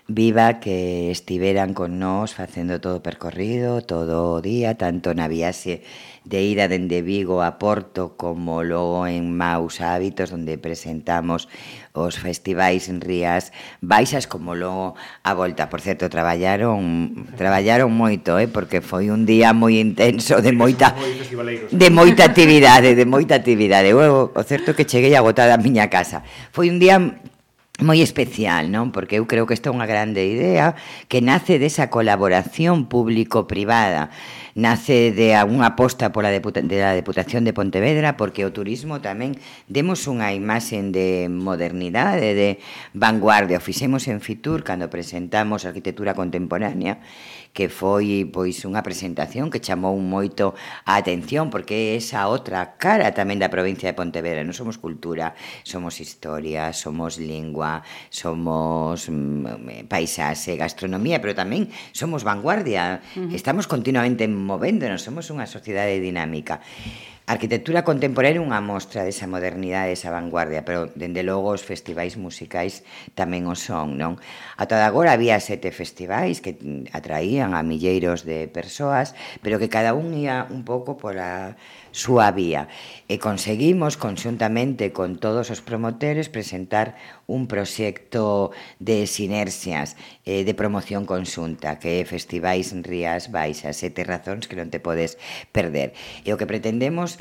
viva 0.08 0.60
que 0.60 1.12
estiveran 1.12 1.74
con 1.74 2.00
nós 2.00 2.34
facendo 2.34 2.82
todo 2.82 3.00
o 3.00 3.06
percorrido, 3.06 3.82
todo 3.82 4.34
o 4.34 4.42
día, 4.42 4.76
tanto 4.76 5.14
na 5.14 5.30
viaxe 5.30 5.82
de 6.24 6.44
ida 6.46 6.68
dende 6.68 7.02
Vigo 7.02 7.42
a 7.42 7.58
Porto 7.58 8.14
como 8.14 8.62
logo 8.62 9.08
en 9.08 9.34
Maus 9.36 9.82
Hábitos 9.82 10.30
onde 10.30 10.62
presentamos 10.62 11.50
os 11.98 12.22
festivais 12.22 12.94
en 12.94 13.02
Rías 13.02 13.50
Baixas 13.82 14.30
como 14.30 14.54
logo 14.54 14.94
a 15.24 15.34
volta. 15.34 15.70
Por 15.70 15.82
certo, 15.82 16.14
traballaron 16.14 17.26
traballaron 17.36 17.90
moito, 17.90 18.38
eh, 18.38 18.46
porque 18.46 18.86
foi 18.86 19.10
un 19.10 19.26
día 19.26 19.50
moi 19.58 19.82
intenso 19.82 20.46
de 20.46 20.54
moita 20.54 20.94
de 21.74 21.90
moita 21.90 22.22
actividade, 22.22 22.94
de 22.94 23.06
moita 23.10 23.42
actividade. 23.42 23.90
Eu, 23.90 24.30
o 24.30 24.44
certo 24.46 24.78
que 24.78 24.86
cheguei 24.86 25.18
agotada 25.18 25.58
a 25.58 25.62
miña 25.62 25.90
casa. 25.90 26.22
Foi 26.54 26.70
un 26.70 26.78
día 26.78 27.02
moi 27.82 28.00
especial, 28.06 28.70
non? 28.70 28.94
Porque 28.94 29.18
eu 29.18 29.26
creo 29.26 29.50
que 29.50 29.58
esta 29.58 29.70
é 29.70 29.76
unha 29.76 29.90
grande 29.90 30.22
idea 30.22 30.78
que 31.10 31.20
nace 31.20 31.58
desa 31.58 31.90
colaboración 31.90 32.86
público-privada, 32.86 34.14
nace 34.54 35.10
de 35.10 35.34
unha 35.42 35.74
aposta 35.74 36.14
pola 36.14 36.30
deputa, 36.30 36.62
de 36.62 36.78
la 36.78 36.94
Deputación 36.94 37.42
de 37.42 37.58
Pontevedra 37.58 38.22
porque 38.22 38.46
o 38.46 38.54
turismo 38.54 39.02
tamén 39.02 39.34
demos 39.66 40.06
unha 40.06 40.30
imaxe 40.30 40.78
de 40.94 41.26
modernidade, 41.28 42.38
de 42.38 42.62
vanguardia, 42.94 43.58
o 43.58 43.66
fixemos 43.66 44.06
en 44.06 44.22
Fitur 44.22 44.62
cando 44.62 44.86
presentamos 44.94 45.66
arquitectura 45.66 46.14
contemporánea 46.14 47.02
que 47.52 47.68
foi 47.68 48.24
pois 48.32 48.64
unha 48.64 48.80
presentación 48.80 49.52
que 49.52 49.60
chamou 49.60 50.00
moito 50.00 50.56
a 50.88 50.96
atención 50.96 51.52
porque 51.52 51.96
é 51.96 52.00
esa 52.00 52.28
outra 52.32 52.80
cara 52.80 53.12
tamén 53.12 53.44
da 53.44 53.52
provincia 53.52 53.92
de 53.92 53.98
Pontevedra, 53.98 54.48
non 54.48 54.56
somos 54.56 54.80
cultura, 54.80 55.36
somos 55.68 56.00
historia, 56.00 56.72
somos 56.72 57.20
lingua, 57.20 57.84
somos 58.08 59.12
mm, 59.12 59.68
eh, 59.68 59.84
paisaxe, 59.84 60.56
gastronomía, 60.56 61.20
pero 61.20 61.36
tamén 61.36 61.68
somos 61.92 62.24
vanguardia, 62.24 63.04
uh 63.16 63.28
-huh. 63.28 63.36
estamos 63.36 63.68
continuamente 63.68 64.24
movéndonos, 64.32 65.04
somos 65.04 65.28
unha 65.28 65.44
sociedade 65.44 66.00
dinámica. 66.00 66.64
A 67.30 67.38
arquitectura 67.38 67.86
contemporánea 67.86 68.42
é 68.42 68.48
unha 68.50 68.66
mostra 68.66 69.06
desa 69.06 69.30
modernidade, 69.30 69.94
desa 69.94 70.10
vanguardia, 70.10 70.66
pero 70.66 70.90
dende 70.98 71.22
logo 71.22 71.54
os 71.54 71.62
festivais 71.62 72.18
musicais 72.18 72.82
tamén 73.14 73.46
o 73.46 73.54
son, 73.54 73.94
non? 73.94 74.18
A 74.58 74.66
toda 74.66 74.90
agora 74.90 75.14
había 75.14 75.38
sete 75.38 75.70
festivais 75.70 76.42
que 76.42 76.58
atraían 76.90 77.54
a 77.54 77.62
milleiros 77.62 78.26
de 78.26 78.50
persoas, 78.50 79.14
pero 79.46 79.62
que 79.62 79.70
cada 79.70 79.94
un 79.94 80.18
ia 80.18 80.50
un 80.50 80.66
pouco 80.66 80.98
pola 80.98 81.56
súa 81.92 82.32
vía 82.32 82.72
e 83.12 83.20
conseguimos 83.20 84.00
conxuntamente 84.00 84.96
con 84.96 85.20
todos 85.20 85.52
os 85.52 85.60
promotores 85.60 86.32
presentar 86.32 86.96
un 87.28 87.48
proxecto 87.48 88.52
de 88.80 89.08
sinerxias 89.08 90.00
eh, 90.24 90.48
de 90.48 90.56
promoción 90.56 91.04
conxunta 91.04 91.78
que 91.78 92.00
é 92.00 92.08
festivais 92.08 92.72
Rías 92.72 93.30
Baixas 93.30 93.80
sete 93.80 94.08
razóns 94.08 94.48
que 94.48 94.56
non 94.56 94.72
te 94.72 94.80
podes 94.80 95.20
perder. 95.52 95.92
E 96.24 96.32
o 96.32 96.40
que 96.40 96.50
pretendemos 96.50 97.20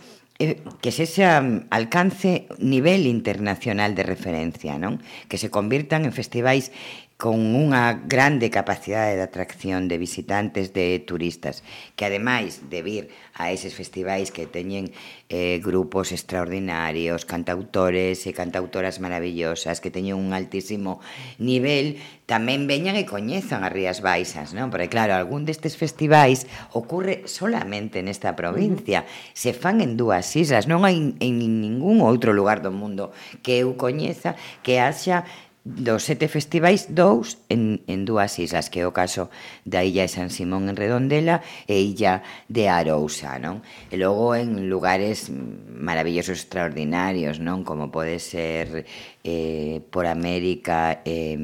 que 0.81 0.91
se 0.91 1.05
xa 1.05 1.45
alcance 1.69 2.49
nivel 2.57 3.05
internacional 3.05 3.93
de 3.93 4.09
referencia, 4.09 4.81
non? 4.81 5.05
Que 5.29 5.37
se 5.37 5.53
convirtan 5.53 6.09
en 6.09 6.17
festivais 6.17 6.73
con 7.21 7.37
unha 7.53 8.01
grande 8.09 8.49
capacidade 8.49 9.13
de 9.13 9.29
atracción 9.29 9.93
de 9.93 10.01
visitantes, 10.01 10.73
de 10.73 10.97
turistas, 11.05 11.61
que 11.93 12.09
ademais 12.09 12.73
de 12.73 12.81
vir 12.81 13.05
a 13.37 13.53
eses 13.53 13.77
festivais 13.77 14.33
que 14.33 14.49
teñen 14.49 14.89
eh, 15.29 15.61
grupos 15.61 16.17
extraordinarios, 16.17 17.29
cantautores 17.29 18.25
e 18.25 18.33
cantautoras 18.33 19.05
maravillosas, 19.05 19.85
que 19.85 19.93
teñen 19.93 20.17
un 20.17 20.33
altísimo 20.33 21.05
nivel, 21.37 22.01
tamén 22.25 22.65
veñan 22.65 22.97
e 22.97 23.05
coñezan 23.05 23.69
as 23.69 23.75
Rías 23.77 24.01
Baixas, 24.01 24.57
non? 24.57 24.73
Porque 24.73 24.89
claro, 24.89 25.13
algún 25.13 25.45
destes 25.45 25.77
festivais 25.77 26.49
ocorre 26.73 27.29
solamente 27.29 28.01
nesta 28.01 28.33
provincia, 28.33 29.05
se 29.37 29.53
fan 29.53 29.85
en 29.85 30.01
dúas 30.01 30.25
islas, 30.41 30.65
non 30.65 30.89
hai 30.89 30.97
en 30.97 31.35
ningún 31.37 32.01
outro 32.01 32.33
lugar 32.33 32.65
do 32.65 32.73
mundo 32.73 33.13
que 33.45 33.61
eu 33.61 33.77
coñeza 33.77 34.41
que 34.65 34.81
haxa 34.81 35.29
dos 35.65 36.09
sete 36.09 36.29
festivais, 36.29 36.89
dous 36.89 37.37
en, 37.53 37.85
en 37.85 38.09
dúas 38.09 38.41
islas, 38.41 38.73
que 38.73 38.81
é 38.81 38.87
o 38.89 38.97
caso 38.97 39.29
da 39.69 39.85
Illa 39.85 40.09
de 40.09 40.13
San 40.13 40.33
Simón 40.33 40.73
en 40.73 40.77
Redondela 40.77 41.45
e 41.69 41.85
Illa 41.85 42.25
de 42.49 42.73
Arousa, 42.73 43.37
non? 43.37 43.61
E 43.93 44.01
logo 44.01 44.33
en 44.33 44.73
lugares 44.73 45.29
maravillosos, 45.29 46.41
extraordinarios, 46.41 47.45
non? 47.45 47.61
Como 47.69 47.93
pode 47.93 48.17
ser 48.25 48.89
eh, 49.25 49.81
por 49.91 50.07
América 50.07 51.01
eh, 51.05 51.37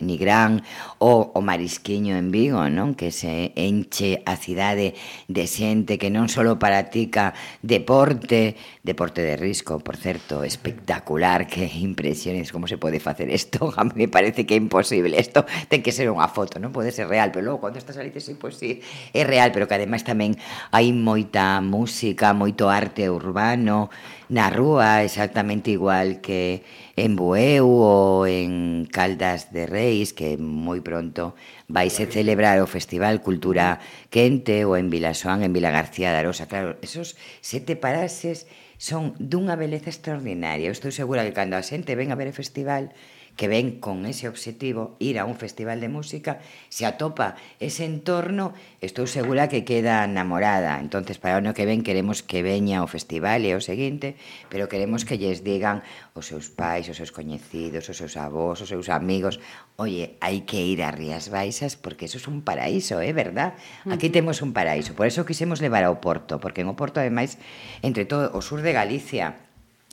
Nigrán 0.00 0.62
ou 0.98 1.30
o 1.34 1.40
Marisquiño 1.40 2.18
en 2.18 2.34
Vigo, 2.34 2.62
non? 2.70 2.98
Que 2.98 3.14
se 3.14 3.54
enche 3.54 4.22
a 4.26 4.34
cidade 4.34 4.98
de 5.30 5.44
xente 5.46 5.98
que 6.00 6.10
non 6.10 6.26
só 6.26 6.42
practica 6.58 7.32
deporte, 7.62 8.56
deporte 8.82 9.22
de 9.22 9.36
risco, 9.36 9.78
por 9.78 9.96
certo, 9.96 10.42
espectacular, 10.42 11.46
que 11.46 11.64
impresiones 11.64 12.52
como 12.52 12.66
se 12.66 12.78
pode 12.78 13.00
facer 13.00 13.30
isto, 13.30 13.72
a 13.76 13.84
mí 13.84 13.92
me 13.94 14.08
parece 14.08 14.46
que 14.46 14.54
é 14.54 14.60
imposible, 14.60 15.18
isto 15.18 15.46
ten 15.68 15.82
que 15.82 15.94
ser 15.94 16.10
unha 16.10 16.26
foto, 16.28 16.58
non 16.58 16.74
pode 16.74 16.90
ser 16.90 17.06
real, 17.06 17.30
pero 17.30 17.46
logo 17.46 17.64
cando 17.64 17.78
estás 17.78 17.96
ali 17.96 18.10
dices, 18.10 18.30
sí, 18.30 18.34
pois 18.34 18.58
pues, 18.58 18.60
sí, 18.60 18.70
é 19.14 19.22
real, 19.24 19.54
pero 19.54 19.70
que 19.70 19.76
ademais 19.78 20.02
tamén 20.02 20.36
hai 20.74 20.90
moita 20.90 21.62
música, 21.62 22.34
moito 22.34 22.68
arte 22.68 23.06
urbano, 23.08 23.88
na 24.28 24.48
rúa 24.48 25.04
exactamente 25.04 25.70
igual 25.70 26.24
que 26.24 26.64
en 26.96 27.16
Bueu 27.16 27.68
ou 27.68 28.24
en 28.24 28.86
Caldas 28.88 29.52
de 29.52 29.68
Reis, 29.68 30.16
que 30.16 30.40
moi 30.40 30.80
pronto 30.80 31.36
vaise 31.68 32.08
celebrar 32.08 32.56
o 32.62 32.70
Festival 32.70 33.20
Cultura 33.20 33.82
Quente 34.08 34.64
ou 34.64 34.78
en 34.80 34.88
Vilasoán, 34.88 35.44
en 35.44 35.52
Vila 35.52 35.74
García 35.74 36.14
de 36.14 36.24
Arosa. 36.24 36.48
Claro, 36.48 36.80
esos 36.80 37.18
sete 37.44 37.76
paraxes 37.76 38.48
son 38.80 39.12
dunha 39.20 39.56
beleza 39.56 39.92
extraordinaria. 39.92 40.68
Eu 40.68 40.76
estou 40.76 40.92
segura 40.92 41.24
que 41.24 41.36
cando 41.36 41.56
a 41.56 41.62
xente 41.62 41.96
ven 41.98 42.12
a 42.12 42.18
ver 42.18 42.32
o 42.32 42.36
festival 42.36 42.92
que 43.36 43.48
ven 43.48 43.78
con 43.78 44.04
ese 44.04 44.28
objetivo 44.28 44.96
ir 44.98 45.18
a 45.18 45.24
un 45.24 45.36
festival 45.38 45.80
de 45.80 45.88
música, 45.88 46.42
se 46.68 46.86
atopa 46.86 47.36
ese 47.62 47.86
entorno, 47.86 48.52
estou 48.82 49.06
segura 49.06 49.46
que 49.46 49.62
queda 49.62 50.04
namorada. 50.10 50.82
Entonces, 50.82 51.22
para 51.22 51.38
o 51.38 51.38
ano 51.38 51.54
que 51.54 51.64
ven 51.64 51.86
queremos 51.86 52.26
que 52.26 52.42
veña 52.42 52.82
o 52.82 52.90
festival 52.90 53.46
e 53.46 53.54
o 53.54 53.62
seguinte, 53.62 54.18
pero 54.50 54.66
queremos 54.66 55.06
que 55.06 55.22
lles 55.22 55.46
digan 55.46 55.86
os 56.18 56.26
seus 56.26 56.50
pais, 56.50 56.90
os 56.90 56.98
seus 56.98 57.14
coñecidos, 57.14 57.86
os 57.86 57.96
seus 57.96 58.18
avós, 58.18 58.58
os 58.58 58.68
seus 58.70 58.90
amigos, 58.90 59.38
oye, 59.78 60.18
hai 60.18 60.42
que 60.42 60.58
ir 60.58 60.82
a 60.82 60.90
Rías 60.90 61.30
Baixas 61.30 61.78
porque 61.78 62.10
eso 62.10 62.18
é 62.18 62.24
es 62.24 62.28
un 62.28 62.40
paraíso, 62.40 63.00
é 63.00 63.10
eh, 63.10 63.12
verdad? 63.12 63.52
Aquí 63.90 64.08
temos 64.08 64.40
un 64.40 64.56
paraíso, 64.56 64.96
por 64.96 65.06
eso 65.06 65.28
quisemos 65.28 65.60
levar 65.60 65.84
ao 65.84 66.00
Porto, 66.00 66.40
porque 66.40 66.64
en 66.64 66.72
o 66.72 66.76
Porto, 66.76 67.04
ademais, 67.04 67.36
entre 67.84 68.08
todo 68.08 68.32
o 68.32 68.40
sur 68.40 68.64
de 68.64 68.72
Galicia, 68.72 69.36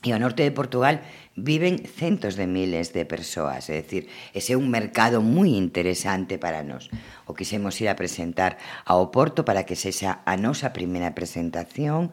e 0.02 0.10
ao 0.12 0.20
norte 0.20 0.42
de 0.42 0.50
Portugal 0.50 1.00
viven 1.38 1.86
centos 1.86 2.34
de 2.36 2.50
miles 2.50 2.90
de 2.92 3.06
persoas, 3.06 3.70
é 3.70 3.86
dicir, 3.86 4.10
ese 4.34 4.54
é 4.54 4.58
un 4.58 4.68
mercado 4.68 5.22
moi 5.22 5.54
interesante 5.54 6.42
para 6.42 6.66
nós. 6.66 6.90
O 7.30 7.38
quisemos 7.38 7.78
ir 7.80 7.88
a 7.88 7.96
presentar 7.96 8.58
ao 8.84 9.14
Porto 9.14 9.46
para 9.46 9.64
que 9.64 9.78
sexa 9.78 10.26
a 10.26 10.36
nosa 10.36 10.74
primeira 10.74 11.14
presentación, 11.14 12.10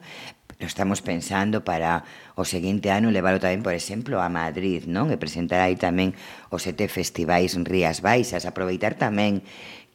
lo 0.59 0.67
estamos 0.67 1.01
pensando 1.01 1.63
para 1.63 2.03
o 2.35 2.43
seguinte 2.43 2.91
ano 2.91 3.15
leválo 3.15 3.39
tamén, 3.39 3.63
por 3.63 3.71
exemplo, 3.71 4.19
a 4.19 4.27
Madrid, 4.27 4.85
non? 4.91 5.07
E 5.07 5.15
presentar 5.15 5.63
aí 5.63 5.79
tamén 5.79 6.13
os 6.51 6.67
sete 6.67 6.91
festivais 6.91 7.55
Rías 7.55 8.03
Baixas, 8.03 8.43
aproveitar 8.43 8.99
tamén 8.99 9.41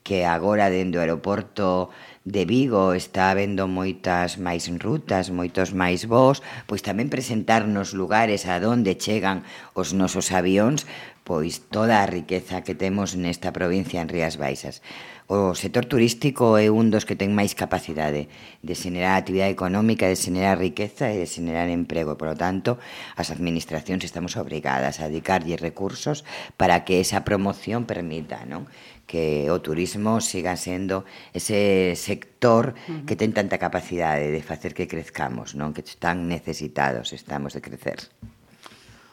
que 0.05 0.25
agora 0.25 0.73
dentro 0.73 1.01
do 1.01 1.05
aeroporto 1.05 1.93
de 2.25 2.47
Vigo 2.47 2.95
está 2.95 3.29
habendo 3.31 3.69
moitas 3.69 4.41
máis 4.41 4.65
rutas, 4.81 5.29
moitos 5.29 5.77
máis 5.77 6.09
voos, 6.09 6.41
pois 6.65 6.81
tamén 6.81 7.13
presentarnos 7.13 7.93
lugares 7.93 8.49
a 8.49 8.57
donde 8.65 8.97
chegan 8.97 9.45
os 9.77 9.93
nosos 9.93 10.33
avións, 10.33 10.89
pois 11.21 11.61
toda 11.69 12.01
a 12.01 12.09
riqueza 12.09 12.65
que 12.65 12.73
temos 12.73 13.13
nesta 13.13 13.53
provincia 13.53 14.01
en 14.01 14.09
Rías 14.09 14.41
Baixas. 14.41 14.81
O 15.29 15.57
sector 15.57 15.89
turístico 15.89 16.61
é 16.61 16.69
un 16.69 16.93
dos 16.93 17.09
que 17.09 17.17
ten 17.17 17.33
máis 17.33 17.53
capacidade 17.53 18.29
de 18.61 18.75
xenerar 18.77 19.21
actividade 19.21 19.53
económica, 19.53 20.09
de 20.09 20.21
xenerar 20.21 20.61
riqueza 20.61 21.13
e 21.13 21.21
de 21.21 21.29
xenerar 21.29 21.73
emprego. 21.73 22.21
Por 22.21 22.33
lo 22.33 22.37
tanto, 22.37 22.81
as 23.21 23.33
administracións 23.33 24.05
estamos 24.05 24.37
obrigadas 24.41 25.01
a 25.01 25.09
dedicarlle 25.09 25.61
recursos 25.61 26.29
para 26.61 26.85
que 26.89 27.01
esa 27.01 27.25
promoción 27.25 27.89
permita, 27.89 28.45
non? 28.45 28.69
que 29.07 29.51
o 29.53 29.61
turismo 29.61 30.21
siga 30.21 30.57
sendo 30.57 31.05
ese 31.33 31.95
sector 31.97 32.73
uh 32.73 32.75
-huh. 32.75 33.05
que 33.05 33.17
ten 33.17 33.33
tanta 33.33 33.61
capacidade 33.61 34.33
de 34.33 34.43
facer 34.43 34.73
que 34.73 34.89
crezcamos, 34.89 35.55
non 35.55 35.77
que 35.77 35.85
tan 36.01 36.29
necesitados 36.29 37.13
estamos 37.13 37.53
de 37.53 37.61
crecer. 37.61 38.01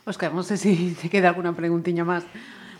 Óscar, 0.07 0.33
non 0.33 0.47
sei 0.47 0.57
sé 0.57 0.73
si 0.73 0.97
se 0.97 1.07
queda 1.11 1.29
alguna 1.29 1.53
preguntiña 1.53 2.01
máis 2.01 2.25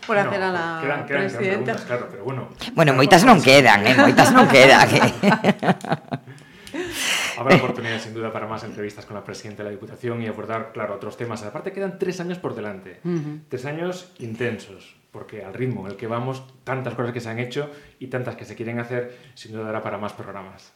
por 0.06 0.18
hacer 0.18 0.40
no, 0.40 0.46
a 0.46 0.50
la 0.50 0.80
quedan, 0.82 1.06
quedan, 1.06 1.22
presidenta. 1.22 1.72
Quedan 1.72 1.86
claro, 1.86 2.08
pero 2.10 2.24
bueno. 2.24 2.48
Bueno, 2.74 2.90
moitas 2.98 3.22
non 3.22 3.38
quedan, 3.38 3.86
eh, 3.86 3.94
moitas 3.94 4.34
non 4.34 4.50
quedan. 4.50 4.88
Eh. 4.90 5.02
Habrá 7.38 7.56
oportunidad, 7.56 7.98
sin 7.98 8.14
duda, 8.14 8.32
para 8.32 8.46
más 8.46 8.64
entrevistas 8.64 9.06
con 9.06 9.16
la 9.16 9.24
presidenta 9.24 9.62
de 9.62 9.70
la 9.70 9.72
Diputación 9.72 10.22
y 10.22 10.26
abordar, 10.26 10.72
claro, 10.72 10.94
otros 10.94 11.16
temas. 11.16 11.42
Aparte, 11.42 11.72
quedan 11.72 11.98
tres 11.98 12.20
años 12.20 12.38
por 12.38 12.54
delante. 12.54 13.00
Uh 13.04 13.08
-huh. 13.08 13.40
Tres 13.48 13.64
años 13.64 14.12
intensos. 14.18 14.96
Porque 15.12 15.44
al 15.44 15.52
ritmo 15.52 15.84
en 15.84 15.92
el 15.92 15.96
que 15.96 16.06
vamos, 16.06 16.42
tantas 16.64 16.94
cosas 16.94 17.12
que 17.12 17.20
se 17.20 17.28
han 17.28 17.38
hecho 17.38 17.70
y 18.00 18.06
tantas 18.06 18.34
que 18.34 18.46
se 18.46 18.56
quieren 18.56 18.80
hacer, 18.80 19.16
sin 19.34 19.52
duda 19.52 19.64
dará 19.64 19.82
para 19.82 19.98
más 19.98 20.14
programas. 20.14 20.72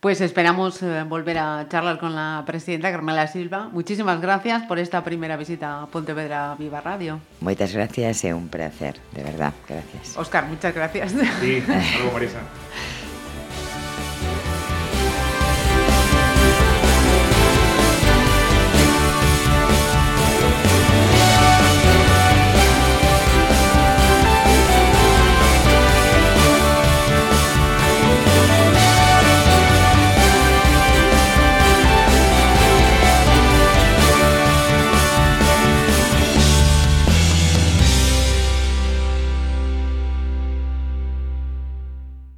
Pues 0.00 0.20
esperamos 0.20 0.82
eh, 0.82 1.02
volver 1.02 1.38
a 1.38 1.66
charlar 1.68 1.98
con 1.98 2.14
la 2.14 2.44
presidenta 2.46 2.90
Carmela 2.90 3.26
Silva. 3.26 3.68
Muchísimas 3.72 4.20
gracias 4.20 4.62
por 4.64 4.78
esta 4.78 5.02
primera 5.02 5.36
visita 5.36 5.82
a 5.82 5.86
Pontevedra 5.86 6.54
Viva 6.58 6.80
Radio. 6.80 7.20
Muchas 7.40 7.74
gracias, 7.74 8.24
es 8.24 8.32
un 8.32 8.48
placer, 8.48 8.96
de 9.12 9.24
verdad. 9.24 9.52
Gracias. 9.68 10.16
Oscar, 10.16 10.46
muchas 10.46 10.74
gracias. 10.74 11.12
Sí, 11.40 11.62
algo 11.98 12.12
Marisa. 12.12 12.40